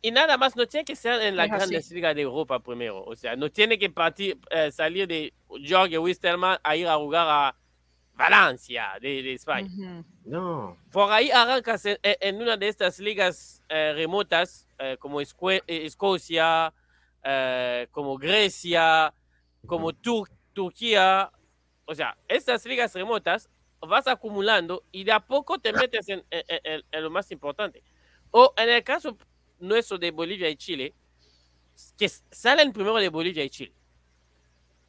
[0.04, 3.02] y nada más no tiene que ser en la grandes ligas de Europa primero.
[3.04, 7.26] O sea, no tiene que partir, eh, salir de Jorge Wisterman a ir a jugar
[7.26, 7.56] a
[8.14, 9.66] Valencia de, de España.
[9.74, 10.04] Uh -huh.
[10.26, 10.76] No.
[10.92, 16.72] Por ahí arrancas en, en una de estas ligas eh, remotas, eh, como Esco Escocia,
[17.22, 19.12] eh, como Grecia,
[19.66, 21.30] como Tur Turquía.
[21.84, 23.48] O sea, estas ligas remotas
[23.80, 27.82] vas acumulando y de a poco te metes en, en, en lo más importante.
[28.30, 29.16] O en el caso
[29.58, 30.94] nuestro de Bolivia y Chile,
[31.96, 33.72] que salen primero de Bolivia y Chile.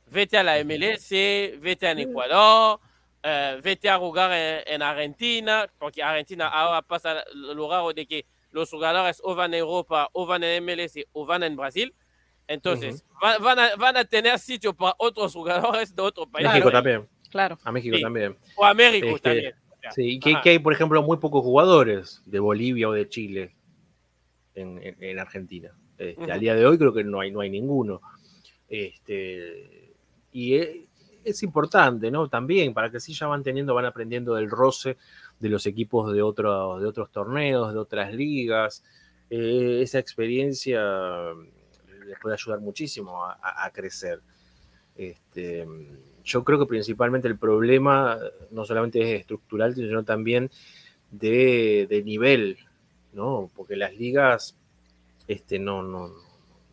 [0.07, 2.79] Vete a la MLS, vete en Ecuador,
[3.61, 8.25] vete a jugar en, en, Argentina, porque Argentina ahora pasa lo raro de que
[8.55, 11.93] los jugadores o van a Europa, o van a MLS, o van en Brasil.
[12.47, 13.41] Entonces, uh -huh.
[13.41, 16.47] van, a, van, a, tener sitio para otros jugadores de otro país.
[16.47, 17.07] México también.
[17.29, 17.57] Claro.
[17.63, 18.01] A México sí.
[18.01, 18.37] también.
[18.55, 19.53] O a México este, también.
[19.93, 23.55] Sí, que, que, hay, por ejemplo, muy pocos jugadores de Bolivia o de Chile
[24.55, 25.71] en, en, en Argentina.
[25.97, 26.31] Este, uh -huh.
[26.31, 28.01] Al día de hoy creo que no hay, no hay ninguno.
[28.69, 29.93] Este,
[30.31, 30.69] y es,
[31.25, 32.29] es importante, ¿no?
[32.29, 34.97] También para que así ya van teniendo, van aprendiendo del roce
[35.39, 38.83] de los equipos de, otro, de otros torneos, de otras ligas.
[39.29, 40.81] Eh, esa experiencia
[42.05, 44.21] les puede ayudar muchísimo a, crecer.
[44.95, 45.67] Este,
[46.23, 48.17] yo creo que principalmente el problema
[48.51, 50.49] no solamente es estructural, sino también
[51.11, 52.57] de, de nivel,
[53.13, 53.49] ¿no?
[53.55, 54.55] Porque las ligas
[55.27, 56.11] este, no, no,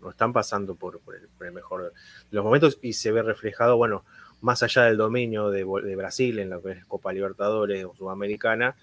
[0.00, 1.92] no están pasando por, por el, por el mejor de
[2.30, 4.04] los momentos y se ve reflejado, bueno,
[4.43, 8.76] más allá del dominio de, Brasil en lo que es Copa Libertadores o Sudamericana,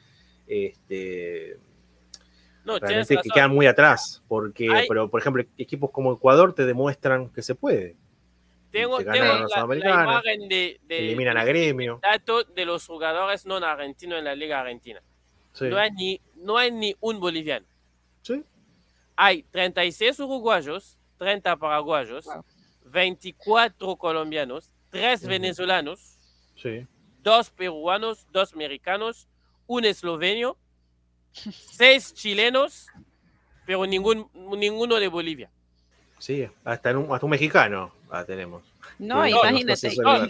[0.47, 1.57] este,
[2.66, 6.66] No, realmente que quedan muy atrás, porque, Hay- pero por ejemplo, equipos como Ecuador te
[6.66, 7.95] demuestran que se puede.
[8.72, 11.99] Tengo, te tengo la, la imagen de, de- Eliminan a Gremio.
[12.01, 15.01] dato de los jugadores no argentinos en la Liga Argentina.
[15.53, 15.66] Sí.
[15.66, 17.66] No, hay ni, no hay ni un boliviano.
[18.22, 18.43] Sí.
[19.16, 22.45] Hay 36 uruguayos, 30 paraguayos, Wow.
[22.86, 25.29] 24 colombianos, 3 Ujú.
[25.29, 26.17] venezolanos,
[26.55, 26.85] Sí.
[27.23, 29.27] 2 peruanos, 2 mexicanos,
[29.67, 30.57] un eslovenio,
[31.33, 32.87] 6 chilenos,
[33.65, 35.51] pero ningún, ninguno de Bolivia.
[36.17, 38.63] Sí, hasta, en un, hasta un mexicano la tenemos.
[38.97, 39.95] No, Sí, imagínate.
[40.01, 40.29] no Dos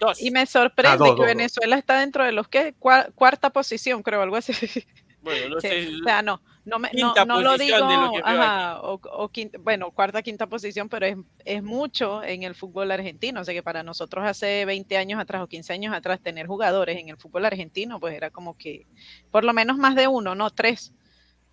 [0.00, 0.20] dos.
[0.20, 1.26] Y me sorprende Ah, dos, que dos, dos.
[1.26, 4.52] Venezuela está dentro de los que Cua- cuarta posición, creo, algo así.
[5.24, 5.88] Bueno, no Sí, sé.
[6.00, 7.86] o sea, no, no, me, no, lo digo, lo
[8.24, 12.90] ajá, o, o quinta- bueno, cuarta, quinta posición, pero es, es mucho en el fútbol
[12.90, 13.40] argentino.
[13.40, 16.98] O sea que para nosotros hace 20 años atrás o 15 años atrás tener jugadores
[16.98, 18.86] en el fútbol argentino, pues era como que
[19.30, 20.92] por lo menos más de uno, no tres.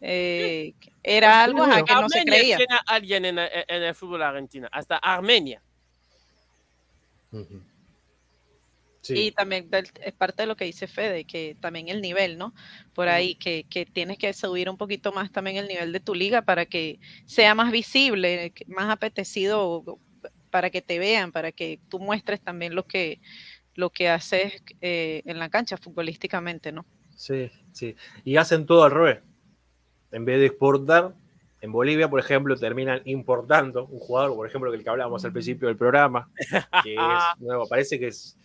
[0.01, 2.57] Eh, era Sí, algo ajá, que no se Armenia creía.
[2.57, 5.61] tiene a alguien en, en el fútbol argentino, hasta Armenia.
[7.31, 7.45] Y
[9.01, 12.53] Sí, también es parte de lo que dice Fede, que también el nivel, ¿no?
[12.93, 16.13] Por ahí, que, que tienes que subir un poquito más también el nivel de tu
[16.13, 19.83] liga para que sea más visible, que- más apetecido,
[20.51, 23.21] para que te vean, para que tú muestres también lo que,
[23.75, 26.85] lo que haces eh, en la cancha futbolísticamente, ¿no?
[27.15, 27.95] sí, sí.
[28.23, 29.19] Y hacen todo al revés.
[30.11, 31.15] En vez de exportar,
[31.61, 35.67] en Bolivia, por ejemplo, terminan importando un jugador, por ejemplo, el que hablábamos al principio
[35.67, 36.29] del programa,
[36.83, 38.37] que es nuevo, parece que es,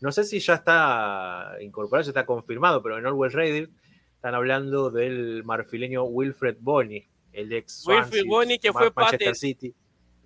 [0.00, 3.70] no sé si ya está incorporado, ya está confirmado, pero en Orwell Reddit
[4.14, 9.74] están hablando del marfileño Wilfred Boni, el ex Wilfred Boni, que fue Manchester parte- City.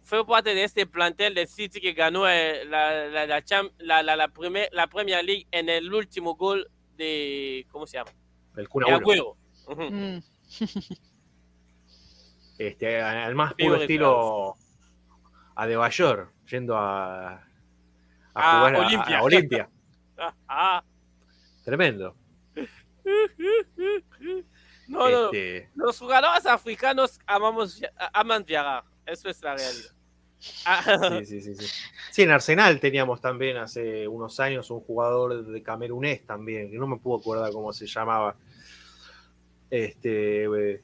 [0.02, 4.02] Fue parte de este plantel de City que ganó eh, la, la, la, cham- la,
[4.02, 7.66] la, la, primer- la Premier League en el último gol de.
[7.70, 8.10] ¿Cómo se llama?
[8.56, 9.36] El Kun Agüero.
[9.66, 10.18] Mm,
[12.58, 14.54] este, al más puro estilo
[15.56, 17.42] a De Bayor, yendo a,
[18.34, 19.18] a A jugar a, Olimpia.
[19.18, 19.68] a Olimpia.
[20.48, 20.82] Ah.
[21.64, 22.14] Tremendo.
[24.86, 27.80] No, no, Este, los jugadores africanos amamos,
[28.12, 28.84] aman viajar.
[29.06, 29.94] Eso es la realidad.
[30.66, 30.82] Ah,
[31.20, 31.66] sí, sí, sí, sí.
[32.10, 36.86] Sí, en Arsenal teníamos también hace unos años un jugador de camerunés también, que no
[36.86, 38.36] me puedo acordar cómo se llamaba.
[39.70, 40.82] Este, eh,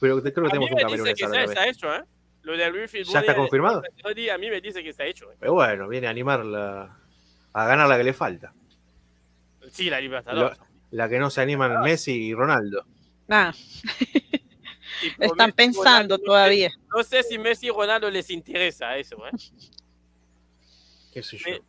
[0.00, 2.04] pero creo que tenemos un dice camerunés que se, ha hecho, ¿eh?
[2.42, 3.82] Lo de Wilfried ¿Ya está confirmado?
[4.04, 5.30] A mí me dice que se ha hecho.
[5.30, 5.36] ¿eh?
[5.38, 6.98] Pero bueno, viene a animar la-
[7.52, 8.52] a ganar la que le falta.
[9.70, 10.58] Sí, la Libertadores.
[10.90, 12.84] La que no se animan Messi y Ronaldo.
[13.28, 13.54] nada,
[15.00, 16.70] Tipo, están Messi, pensando Ronaldo, no sé- todavía.
[16.94, 19.30] No sé si Messi y Ronaldo les interesa eso, ¿eh?
[21.12, 21.44] ¿Qué sé yo?
[21.50, 21.60] Me-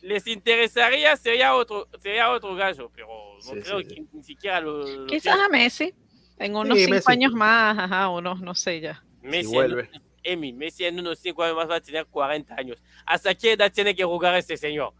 [0.00, 3.08] Les interesaría, sería otro, sería otro gallo, pero
[3.44, 4.08] no Sí, creo sí, que sí.
[4.12, 4.78] ni siquiera lo.
[4.86, 5.92] lo Quizás a Messi,
[6.38, 7.12] en unos Sí, cinco Messi.
[7.12, 9.02] años más, ajá, unos, no sé ya.
[9.22, 9.90] Messi, Si vuelve.
[10.22, 12.78] Emi, Messi en unos 5 años más va a tener 40 años.
[13.06, 14.92] ¿Hasta qué edad tiene que jugar este señor?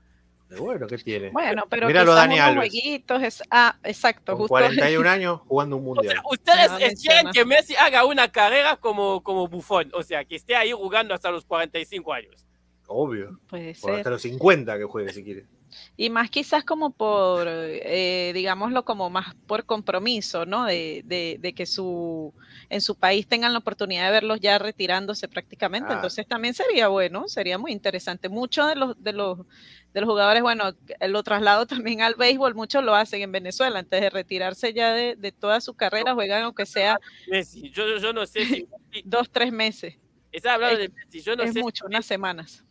[0.59, 1.31] Bueno, ¿qué tiene?
[1.31, 2.59] Bueno, pero Míralo Dani unos Alves.
[2.71, 6.13] jueguitos es, ah, exacto, Con justo 41 años jugando un O mundial.
[6.15, 10.37] sea, ustedes Ah, quieren que Messi haga una carrera como, como bufón, o sea, que
[10.37, 12.47] esté ahí jugando hasta los 45 años.
[12.87, 13.41] Obvio.
[13.49, 13.95] puede ser.
[13.95, 15.47] hasta los 50 que juegue si quiere.
[15.97, 20.65] Y más quizás como por, eh, digámoslo, como más por compromiso, ¿no?
[20.65, 22.35] De, de, de que su,
[22.69, 25.93] en su país tengan la oportunidad de verlos ya retirándose prácticamente.
[25.95, 28.29] Entonces también sería bueno, sería muy interesante.
[28.29, 29.39] Muchos de los, de los,
[29.93, 30.73] de los jugadores, bueno,
[31.09, 33.79] lo traslado también al béisbol, muchos lo hacen en Venezuela.
[33.79, 38.13] Antes de retirarse ya de, de toda su carrera, juegan aunque sea Messi, yo, yo
[38.13, 38.67] no sé si.
[38.67, 39.97] Messi- dos, tres meses.
[40.33, 42.65] Estaba hablando de Messi, yo no es sé mucho, unas semanas.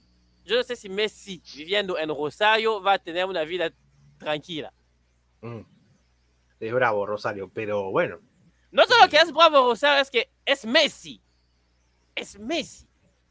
[0.52, 3.72] Yo no sé si Messi viviendo en Rosario va a tener una vida
[4.18, 4.74] tranquila.
[5.42, 5.62] Mm.
[6.60, 8.20] Es bravo, Rosario, pero bueno.
[8.70, 11.22] No solo que es bravo Rosario, es que es Messi.
[12.16, 12.86] Es Messi.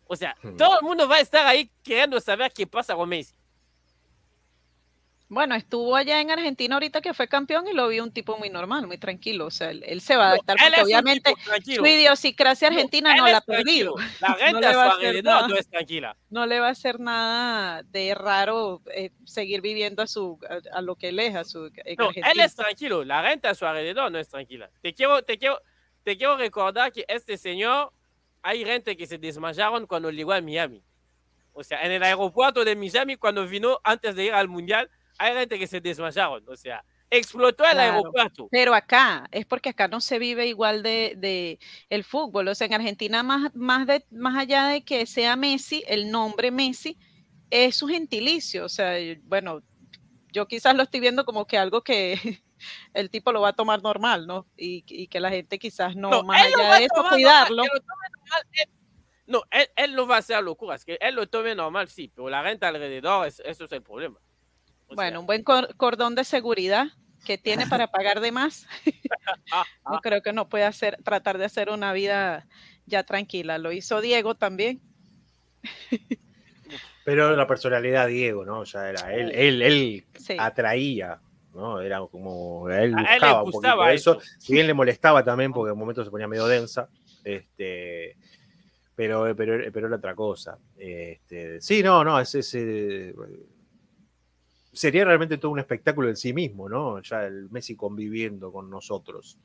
[0.07, 0.57] O sea, Hmm.
[0.57, 3.35] todo el mundo va a estar ahí queriendo saber qué pasa con Messi.
[5.31, 8.51] Bueno, estuvo allá en Argentina ahorita que fue campeón y lo vi un tipo muy
[8.51, 9.47] normal, muy tranquilo.
[9.47, 13.41] O sea, él, se va a adaptar porque obviamente su idiosincrasia argentina no, la ha
[13.41, 13.95] perdido.
[14.21, 16.17] La gente no a su alrededor no es tranquila.
[16.31, 20.37] No le va a hacer nada de raro eh, seguir viviendo a su
[20.73, 23.65] a, lo que él es, a su No, él es tranquilo, la gente a su
[23.65, 24.69] alrededor no es tranquila.
[24.83, 25.61] Te quiero, te quiero,
[26.03, 27.93] te quiero recordar que este señor,
[28.43, 30.83] hay gente que se desmayaron cuando llegó a Miami.
[31.53, 34.91] O sea, en el aeropuerto de Miami, cuando vino antes de ir al Mundial,
[35.21, 38.49] hay gente que se desmayaron, o sea, explotó el aeropuerto.
[38.51, 41.59] Pero acá, es porque acá no se vive igual de, de,
[41.91, 45.85] el fútbol, o sea, en Argentina más, más, de, más allá de que sea Messi,
[45.87, 46.97] el nombre Messi
[47.51, 48.95] es su gentilicio, o sea,
[49.25, 49.63] bueno,
[50.33, 52.15] yo quizás lo estoy viendo como que algo que
[52.95, 54.47] el tipo lo va a tomar normal, ¿no?
[54.57, 57.63] Y, y que la gente quizás no, más allá de eso, cuidarlo.
[59.27, 62.31] no, él, él, no va a hacer locuras, que él lo tome normal, sí, pero
[62.31, 64.19] la gente alrededor, eso es el problema
[64.95, 66.89] bueno, un buen cordón de seguridad
[67.25, 68.67] que tiene para pagar de más.
[69.91, 72.47] no creo que no puede hacer, tratar de hacer una vida
[72.87, 73.59] ya tranquila.
[73.59, 74.81] Lo hizo Diego también.
[77.05, 78.65] Pero la personalidad de Diego, ¿no?
[78.65, 80.05] Ya era él, él, él
[80.39, 81.21] atraía,
[81.55, 81.81] ¿no?
[81.81, 84.21] Era como él buscaba un poquito eso.
[84.39, 86.89] Si bien le molestaba también, porque en momentos se ponía medio densa,
[87.25, 88.17] este,
[88.95, 90.59] pero, pero, pero era otra cosa.
[90.77, 93.15] Este, sí, no, no, es ese
[94.73, 97.01] sería realmente todo un espectáculo en sí mismo, ¿no?
[97.03, 99.39] Ya el Messi conviviendo con nosotros,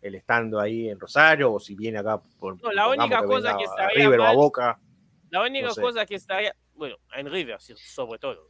[0.00, 3.64] el estando ahí en Rosario, o si viene acá por no, la única cosa que
[3.64, 4.78] estaría River o a Boca.
[5.30, 8.48] La única cosa que estaría, bueno, en River sobre todo.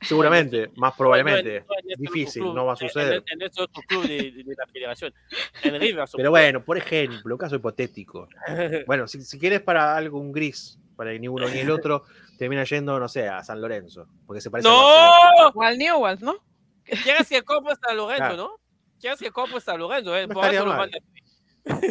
[0.00, 1.64] Seguramente, más probablemente.
[1.96, 3.22] Difícil, no va a suceder.
[3.30, 5.14] En, en este otro club de, la federación.
[5.62, 6.04] En River.
[6.16, 8.28] Pero bueno, por ejemplo, un caso hipotético.
[8.86, 12.04] Bueno, si, si quieres para algo un gris, para que ni uno ni el otro,
[12.38, 14.06] termina yendo, no sé, a San Lorenzo.
[14.26, 14.76] Porque se parece ¡No!
[14.76, 16.36] a o al Newell's, ¿no?
[16.84, 18.60] Quieres que compre San Lorenzo, ¿no?
[19.00, 20.28] Quieres que compre San Lorenzo, ¿eh?
[20.28, 20.86] por eso lo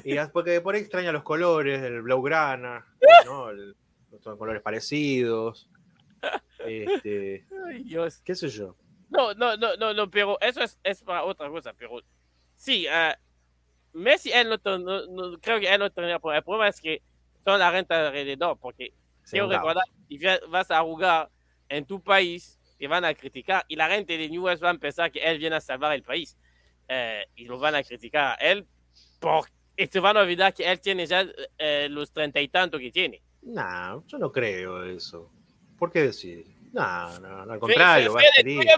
[0.03, 2.85] y porque por ahí extraña los colores, el blaugrana,
[3.25, 3.47] ¿no?
[4.21, 5.69] son colores parecidos.
[6.59, 8.21] Este, Ay, Dios.
[8.23, 8.75] ¿Qué sé yo?
[9.09, 11.73] No, no, no, no, no, pero eso es, es para otra cosa.
[11.73, 12.01] Pero
[12.55, 13.13] sí, uh,
[13.97, 16.37] Messi, él no, no, creo que él no tendría problema.
[16.37, 17.01] El problema es que
[17.43, 18.93] son la renta alrededor, porque
[19.29, 20.19] quiero recordar, si
[20.49, 21.29] vas a jugar
[21.69, 25.11] en tu país, te van a criticar y la gente de Newell's va a pensar
[25.11, 26.37] que él viene a salvar el país.
[26.87, 28.67] Eh, y lo van a criticar a él
[29.19, 29.45] por,
[29.77, 31.25] y te van a olvidar que él tiene ya
[31.57, 33.21] eh, los treinta y tanto que tiene.
[33.41, 35.31] No, yo no creo eso.
[35.77, 36.45] ¿Por qué decir?
[36.71, 38.15] No, no, al contrario.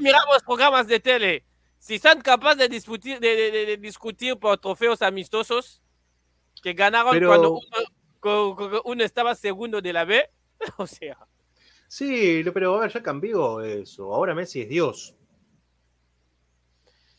[0.01, 1.45] miramos programas de tele.
[1.77, 5.81] Si son capaces de discutir, de, de, discutir por trofeos amistosos
[6.63, 7.59] que ganaron cuando
[8.23, 10.29] uno, uno, estaba segundo de la B,
[10.78, 11.18] o sea.
[11.88, 14.14] Sí, pero a ver, ya cambió eso.
[14.14, 15.16] Ahora Messi es Dios.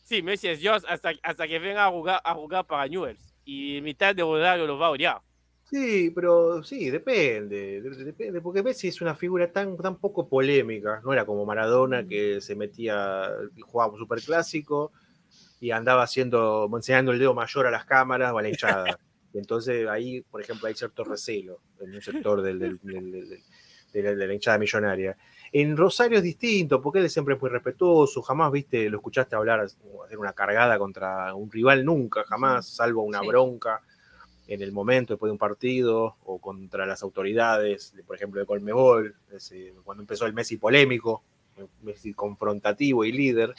[0.03, 3.33] Sí, Messi es Dios hasta, hasta que venga a jugar, a jugar para Newells.
[3.43, 5.21] Y mitad de Rodario lo va a odiar.
[5.69, 11.11] Sí, pero sí, depende, depende, porque Messi es una figura tan, tan poco polémica, no
[11.11, 13.29] era como Maradona que se metía,
[13.63, 14.93] jugaba un superclásico
[15.59, 18.97] y andaba haciendo, enseñando el dedo mayor a las cámaras o a la hinchada.
[19.37, 25.17] Entonces ahí, por ejemplo, hay cierto recelo en un sector del, de, la, hinchada millonaria.
[25.51, 29.61] En Rosario es distinto, porque él siempre es muy respetuoso, jamás, viste, lo escuchaste hablar,
[29.61, 33.81] hacer una cargada contra un rival, nunca, jamás, salvo una bronca
[34.47, 39.15] en el momento después de un partido o contra las autoridades, por ejemplo, de Colmebol,
[39.83, 41.23] cuando empezó el Messi polémico,
[42.15, 43.53] Confrontativo y líder.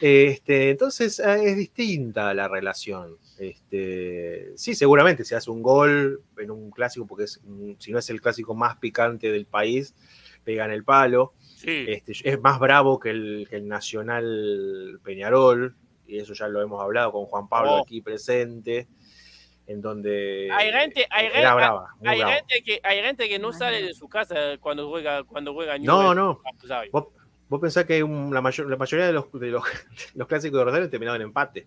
[0.00, 3.16] Este, entonces ah, es distinta la relación.
[3.38, 7.40] Este, sí, seguramente se hace un gol en un clásico, porque es,
[7.78, 9.94] si no es el clásico más picante del país,
[10.44, 11.34] pega en el palo.
[11.64, 15.74] Este, es más bravo que el, que el, Nacional Peñarol,
[16.06, 17.82] y eso ya lo hemos hablado con Juan Pablo oh.
[17.82, 18.86] aquí presente
[19.68, 23.82] en donde hay gente, hay, era brava, hay, gente que, hay gente que no sale
[23.82, 26.40] de su casa cuando juega cuando juega No, no.
[26.90, 27.08] Vos,
[27.48, 29.62] vos, pensás que la, mayor, la mayoría de los, de los,
[30.14, 31.66] los, clásicos de Rosario terminaron en empate.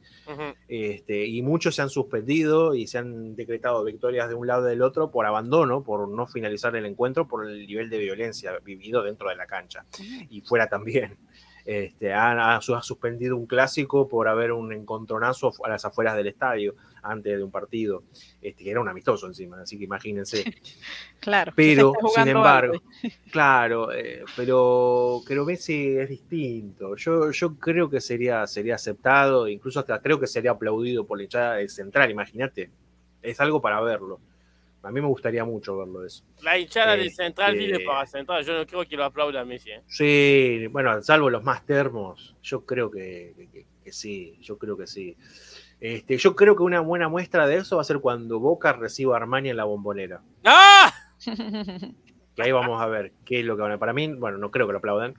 [0.67, 4.71] este, y muchos se han suspendido y se han decretado victorias de un lado y
[4.71, 9.03] del otro por abandono, por no finalizar el encuentro, por el nivel de violencia vivido
[9.03, 9.85] dentro de la cancha.
[10.29, 11.17] Y fuera también.
[11.65, 17.37] Este, ha, suspendido un clásico por haber un encontronazo a las afueras del estadio antes
[17.37, 18.03] de un partido,
[18.41, 20.43] este, que era un amistoso encima, así que imagínense.
[21.19, 21.53] Claro.
[21.55, 22.81] Pero, sin embargo,
[23.31, 26.95] claro, eh, pero creo que Messi es distinto.
[26.95, 31.23] Yo, yo creo que sería, sería aceptado, incluso hasta creo que sería aplaudido por la
[31.25, 32.71] hinchada central, imagínate.
[33.21, 34.19] Es algo para verlo.
[34.81, 36.23] A mí me gustaría mucho verlo eso.
[36.41, 38.43] La hinchada de Central vive para Central.
[38.43, 39.69] Yo no creo que lo aplauda a Messi.
[39.69, 39.81] ¿eh?
[39.85, 44.85] Sí, bueno, salvo los más termos, yo creo que, que- que sí, yo creo que
[44.87, 45.15] sí.
[45.81, 49.15] Este, yo creo que una buena muestra de eso va a ser cuando Boca reciba
[49.15, 50.21] a Armani en la bombonera.
[50.45, 50.93] ¡Ah!
[52.33, 53.77] Que ahí vamos a ver qué es lo que van a.
[53.77, 55.15] Para mí, bueno, no creo que lo aplaudan,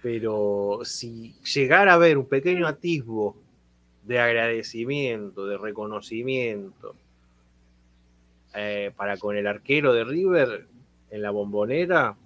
[0.00, 3.36] pero si llegara a haber un pequeño atisbo
[4.04, 6.94] de agradecimiento, de reconocimiento
[8.54, 10.66] eh, para con el arquero de River
[11.10, 12.16] en la bombonera,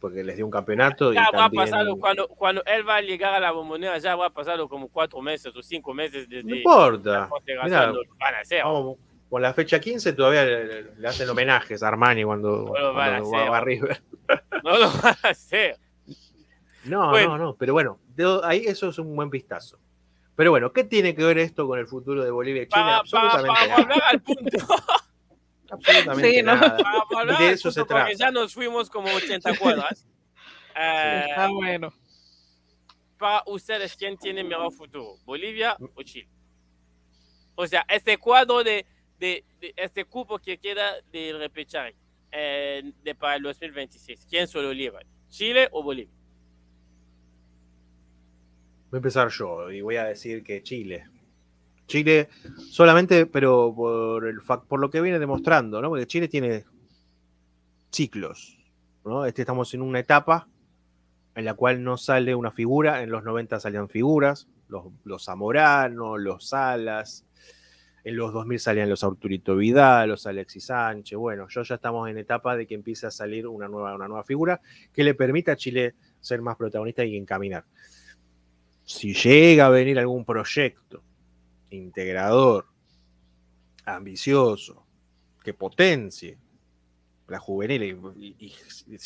[0.00, 1.64] porque les dio un campeonato y Ya va a también.
[1.64, 1.96] pasarlo.
[1.98, 5.20] Cuando, cuando él va a llegar a la bombonera, ya va a pasarlo como cuatro
[5.20, 7.28] meses o cinco meses desde No importa.
[7.64, 8.64] Mirá, Lo van a hacer.
[8.64, 8.96] vamos,
[9.28, 13.14] con la fecha 15 todavía le, le hacen homenajes a Armani cuando, No lo van
[13.14, 13.52] a cuando hacer.
[13.52, 14.02] va a River.
[14.64, 15.76] No lo van a hacer.
[16.84, 17.36] No, Bueno.
[17.36, 19.78] no, no, pero bueno, de- ahí eso es un buen vistazo.
[20.36, 22.80] Pero bueno, ¿qué tiene que ver esto con el futuro de Bolivia y Chile?
[22.82, 23.82] Para, absolutamente para nada.
[23.82, 24.58] volver al punto.
[25.70, 26.54] Absolutamente Sí, ¿no?
[26.56, 26.76] nada.
[26.78, 28.12] Para volver De eso se trata.
[28.12, 30.06] ya nos fuimos como 80 cuadras.
[30.82, 31.92] Eh, Ah, bueno.
[33.18, 35.16] para ustedes, ¿quién tiene mejor futuro?
[35.24, 36.28] ¿Bolivia o Chile?
[37.56, 38.86] O sea, este cuadro de,
[39.18, 41.96] de- de este cupo que queda de repechaje
[42.30, 45.00] eh, de para el 2026, ¿quién se lo lleva?
[45.28, 46.14] ¿Chile o Bolivia?
[48.90, 51.04] Voy a empezar yo y voy a decir que Chile.
[51.90, 52.28] Chile
[52.70, 55.88] solamente, pero por, el, por lo que viene demostrando, ¿no?
[55.88, 56.64] Porque Chile tiene
[57.90, 58.56] ciclos,
[59.04, 59.26] ¿no?
[59.26, 60.46] Este, estamos en una etapa
[61.34, 66.16] en la cual no sale una figura, en los 90 salían figuras, los, los Zamorano,
[66.16, 67.24] los Salas,
[68.04, 72.18] en los 2000 salían los Arturito Vidal, los Alexis Sánchez, bueno, yo ya estamos en
[72.18, 74.60] etapa de que empiece a salir una nueva, una nueva figura
[74.92, 77.64] que le permita a Chile ser más protagonista y encaminar
[78.84, 81.02] si llega a venir algún proyecto
[81.70, 82.66] integrador,
[83.84, 84.86] ambicioso,
[85.42, 86.38] que potencie
[87.28, 87.82] la juvenil
[88.18, 88.54] y,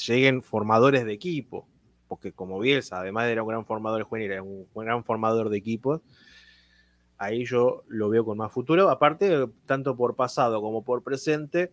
[0.07, 1.69] lleguen formadores de equipo,
[2.09, 5.59] porque como Bielsa, además de era un gran formador juvenil, era un gran formador de
[5.59, 6.01] equipos,
[7.19, 8.91] ahí yo lo veo con más futuro.
[8.91, 11.73] Aparte, tanto por pasado como por presente,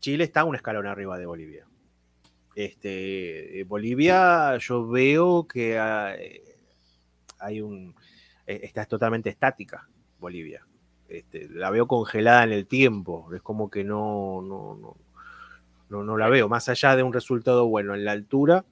[0.00, 1.66] Chile está un escalón arriba de Bolivia.
[2.54, 6.42] Este, eh, Bolivia, yo veo que ah, eh,
[7.38, 7.94] hay un.
[8.46, 9.88] eh, Está totalmente estática,
[10.22, 10.64] Bolivia.
[11.08, 13.28] Este, la veo congelada en el tiempo.
[13.34, 14.96] Es como que no, no, no,
[15.90, 16.48] no, no la veo.
[16.48, 18.64] Más allá de un resultado bueno en la altura,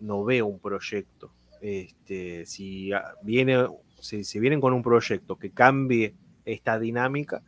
[0.00, 1.30] no veo un proyecto.
[1.60, 2.90] Este, si
[3.22, 3.68] viene,
[4.00, 6.14] si, si vienen con un proyecto que cambie
[6.44, 7.42] esta dinámica,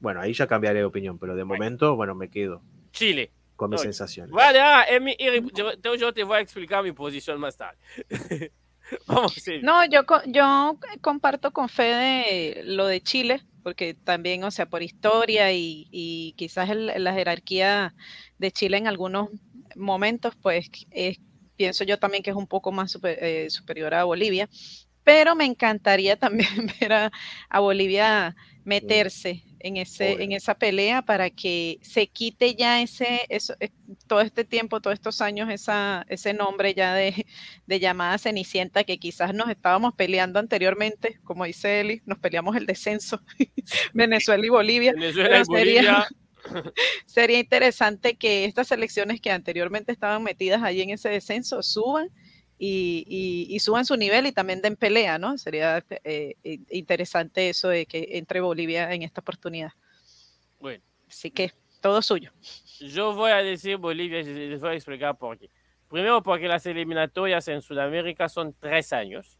[0.00, 1.54] bueno, ahí ya cambiaré de opinión, pero de Bueno.
[1.62, 3.30] momento, bueno, me quedo Chile.
[3.56, 4.32] con mis No, sensaciones.
[4.32, 4.86] Vale, ah,
[5.98, 7.76] yo te voy a explicar mi posición más tarde.
[9.06, 9.58] Vamos, sí.
[9.60, 14.82] No, yo, co- yo comparto con Fede lo de Chile, porque también, o sea, por
[14.82, 17.94] historia y, y quizás el- la jerarquía
[18.38, 19.28] de Chile en algunos
[19.76, 21.18] momentos, pues es-
[21.56, 24.48] pienso yo también que es un poco más super- eh, superior a Bolivia,
[25.04, 26.16] pero me encantaría
[26.66, 27.12] también ver a,
[27.48, 30.24] a Bolivia meterse en, ese, Obvio.
[30.24, 33.70] en esa pelea para que se quite ya ese, eso, eh,
[34.06, 37.26] todo este tiempo, todos estos años, esa, ese nombre ya de,
[37.66, 42.66] de llamada Cenicienta que quizás nos estábamos peleando anteriormente, como dice Eli, nos peleamos el
[42.66, 43.22] descenso,
[43.94, 44.92] Venezuela y Bolivia.
[44.92, 46.08] Venezuela y sería- Bolivia.
[47.04, 52.08] Sería interesante que estas selecciones que anteriormente estaban metidas ahí en ese descenso suban
[52.58, 55.38] y, y- y suban su nivel y también den pelea, ¿no?
[55.38, 56.34] Sería eh,
[56.70, 59.72] interesante eso de que entre Bolivia en esta oportunidad.
[60.60, 62.32] Bueno, Así que todo suyo.
[62.80, 65.48] yo voy a decir Bolivia y les voy a explicar por qué.
[65.88, 69.38] Primero, porque las eliminatorias en Sudamérica son tres años.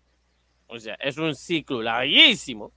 [0.66, 2.72] O sea, es un ciclo larguísimo.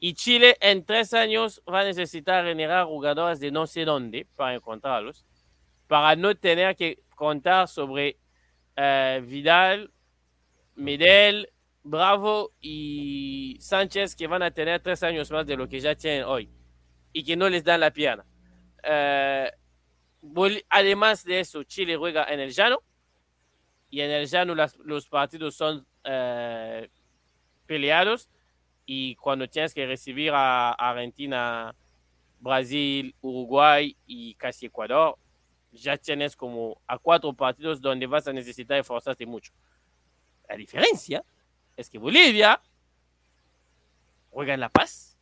[0.00, 4.54] Y Chile en tres años va a necesitar generar jugadores de no sé dónde para
[4.54, 5.24] encontrarlos,
[5.88, 8.18] para no tener que contar sobre
[8.76, 9.92] eh, Vidal,
[10.76, 11.50] Medel,
[11.82, 16.24] Bravo y Sánchez que van a tener tres años más de lo que ya tienen
[16.24, 16.50] hoy
[17.12, 18.24] y que no les dan la pierna.
[18.82, 19.50] Eh,
[20.68, 22.82] además de eso, Chile juega en el llano
[23.90, 26.88] y en el llano las- los partidos son eh,
[27.66, 28.28] peleados
[28.86, 31.74] y cuando tienes que recibir a Argentina,
[32.40, 35.16] Brasil, Uruguay y casi Ecuador,
[35.74, 39.52] ya tienes como a cuatro partidos donde vas a necesitar esforzarte mucho.
[40.48, 41.24] La diferencia
[41.76, 42.60] es que Bolivia
[44.30, 45.16] juega en La Paz.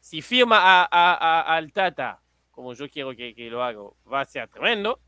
[0.00, 3.80] Si firma a, a- a- al Tata, como yo quiero que, que lo haga,
[4.10, 5.00] va a ser tremendo.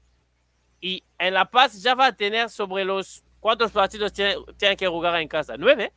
[0.80, 4.86] Y en La Paz ya va a tener sobre los cuántos partidos tiene- tienen que
[4.88, 5.56] jugar en casa.
[5.56, 5.92] ¿Nueve?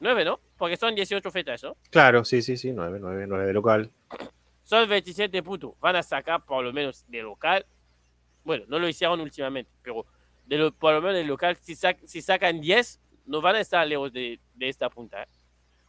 [0.00, 0.40] Nueve, ¿no?
[0.58, 1.76] Porque son 18 fechas, ¿no?
[1.90, 3.90] Claro, sí, sí, sí, 9, 9, 9 de local.
[4.72, 5.74] Son 27 puntos.
[5.80, 7.66] Van a sacar por lo menos de local.
[8.42, 10.06] Bueno, no lo hicieron últimamente, pero
[10.46, 13.86] de lo, por lo menos de local, si, si sacan 10, no van a estar
[13.86, 15.24] lejos de, de esta punta.
[15.24, 15.28] ¿eh?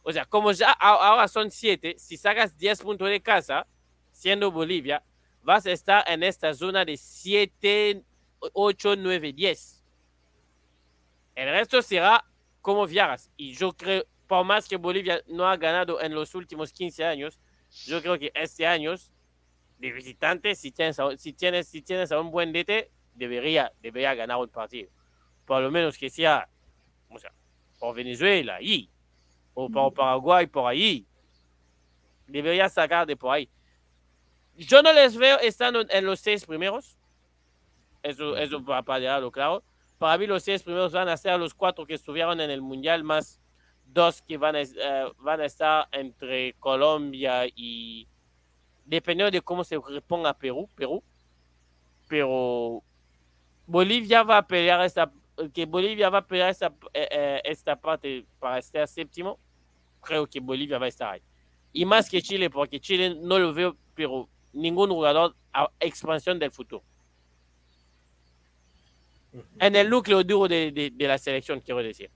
[0.02, 3.66] O sea, como ya ahora son 7, si sacas 10 puntos de casa,
[4.12, 5.02] siendo Bolivia,
[5.42, 8.02] vas a estar en esta zona de 7,
[8.38, 9.84] 8, 9, 10.
[11.36, 12.22] El resto será
[12.60, 13.30] como viajas.
[13.38, 17.40] Y yo creo, por más que Bolivia no ha ganado en los últimos 15 años,
[17.86, 18.94] yo creo que este año
[19.78, 24.40] de visitante, si tienes, si tienes, si tienes a un buen DT, debería, debería ganar
[24.40, 24.90] el partido.
[25.44, 26.48] Por lo menos que sea,
[27.10, 27.32] o sea
[27.78, 28.88] por Venezuela, y,
[29.52, 31.06] o por Paraguay, por ahí.
[32.26, 33.48] Debería sacar de por ahí.
[34.56, 36.96] Yo no les veo estando en los seis primeros.
[38.02, 39.62] Eso, eso para, para dejarlo claro.
[39.98, 43.04] Para mí los seis primeros van a ser los cuatro que estuvieron en el Mundial
[43.04, 43.38] más
[43.94, 48.06] dos que van a, uh, van a estar entre Colombia y
[48.84, 51.02] dependiendo de cómo se reponga Perú, Perú.
[52.08, 52.82] Pero
[53.66, 55.10] Bolivia va a pelear esta,
[55.54, 59.38] que Bolivia va a pelear esta, eh, esta parte para estar séptimo.
[60.02, 61.22] Creo que Bolivia va a estar ahí.
[61.72, 66.50] Y más que Chile, porque Chile no lo veo, pero ningún jugador a expansión del
[66.50, 66.82] futuro.
[69.58, 72.10] En el núcleo duro de, de, de la selección, quiero decir.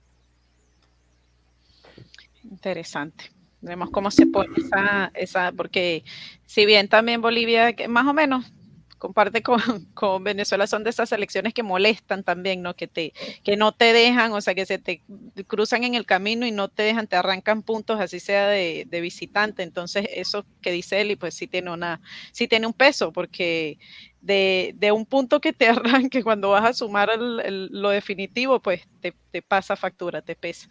[2.43, 3.31] Interesante.
[3.61, 6.03] Vemos cómo se pone esa, esa, porque
[6.45, 8.51] si bien también Bolivia, más o menos,
[8.99, 9.59] comparte con,
[9.95, 12.75] con, Venezuela, son de esas elecciones que molestan también, ¿no?
[12.75, 13.13] Que, te,
[13.43, 15.01] que no te dejan, o sea, que se te
[15.47, 19.01] cruzan en el camino y no te dejan, te arrancan puntos, así sea de, de
[19.01, 19.63] visitante.
[19.63, 23.79] Entonces, eso que dice Eli, pues sí tiene, una, sí tiene un peso, porque
[24.21, 29.13] de, de, un punto que te arranque cuando vas a sumar lo definitivo, pues te,
[29.31, 30.69] te, pasa factura, te pesa.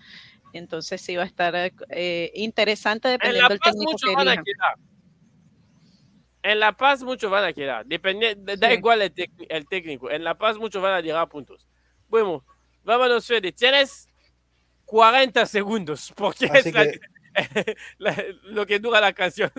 [0.53, 1.55] Entonces sí va a estar
[1.91, 4.45] eh, interesante dependiendo del técnico que elijan.
[6.43, 7.85] En La Paz muchos van a quedar.
[7.85, 8.75] Depende, da sí.
[8.75, 9.13] igual el,
[9.49, 10.11] el, técnico.
[10.11, 11.67] En La Paz muchos van a llegar puntos.
[12.09, 12.45] Bueno,
[12.85, 13.53] vámonos, Fede.
[13.53, 14.09] Tienes
[14.87, 17.01] 40 segundos, porque Así es que...
[17.99, 19.51] la, la, lo que dura la canción.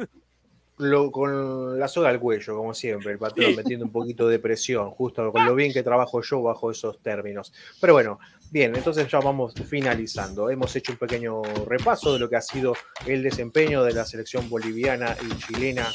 [0.78, 3.56] Lo, con la soga al cuello, como siempre, el patrón sí.
[3.58, 7.54] metiendo un poquito de presión, justo con lo bien que trabajo yo bajo esos términos.
[7.82, 8.18] Pero bueno,
[8.52, 10.50] Bien, entonces ya vamos finalizando.
[10.50, 12.74] Hemos hecho un pequeño repaso de lo que ha sido
[13.06, 15.88] el desempeño de la selección boliviana y chilena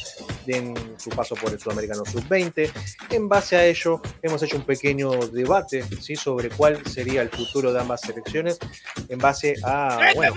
[0.47, 2.71] en su paso por el Sudamericano Sub-20.
[3.11, 6.15] En base a ello, hemos hecho un pequeño debate ¿sí?
[6.15, 8.61] sobre cuál sería el futuro de ambas selecciones
[9.09, 10.35] en base a bueno,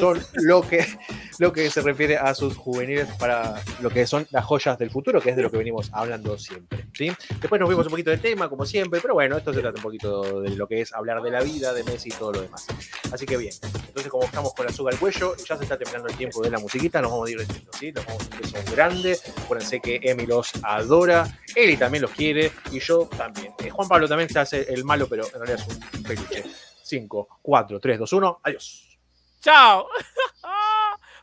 [0.00, 0.84] son lo, que,
[1.38, 5.20] lo que se refiere a sus juveniles para lo que son las joyas del futuro,
[5.20, 6.86] que es de lo que venimos hablando siempre.
[6.92, 7.12] ¿sí?
[7.40, 9.82] Después nos vimos un poquito del tema, como siempre, pero bueno, esto se trata un
[9.82, 12.66] poquito de lo que es hablar de la vida de Messi y todo lo demás.
[13.12, 16.08] Así que bien, entonces como estamos con la soga al cuello, ya se está terminando
[16.08, 17.92] el tiempo de la musiquita, nos vamos a ir diciendo, ¿sí?
[17.92, 22.52] Nos vamos a un beso grande, acuérdense que Emi los adora, Eli también los quiere
[22.70, 23.52] y yo también.
[23.58, 26.44] Eh, Juan Pablo también se hace el malo, pero en realidad es un peluche.
[26.82, 28.98] 5, 4, 3, 2, 1, adiós.
[29.40, 29.88] Chao.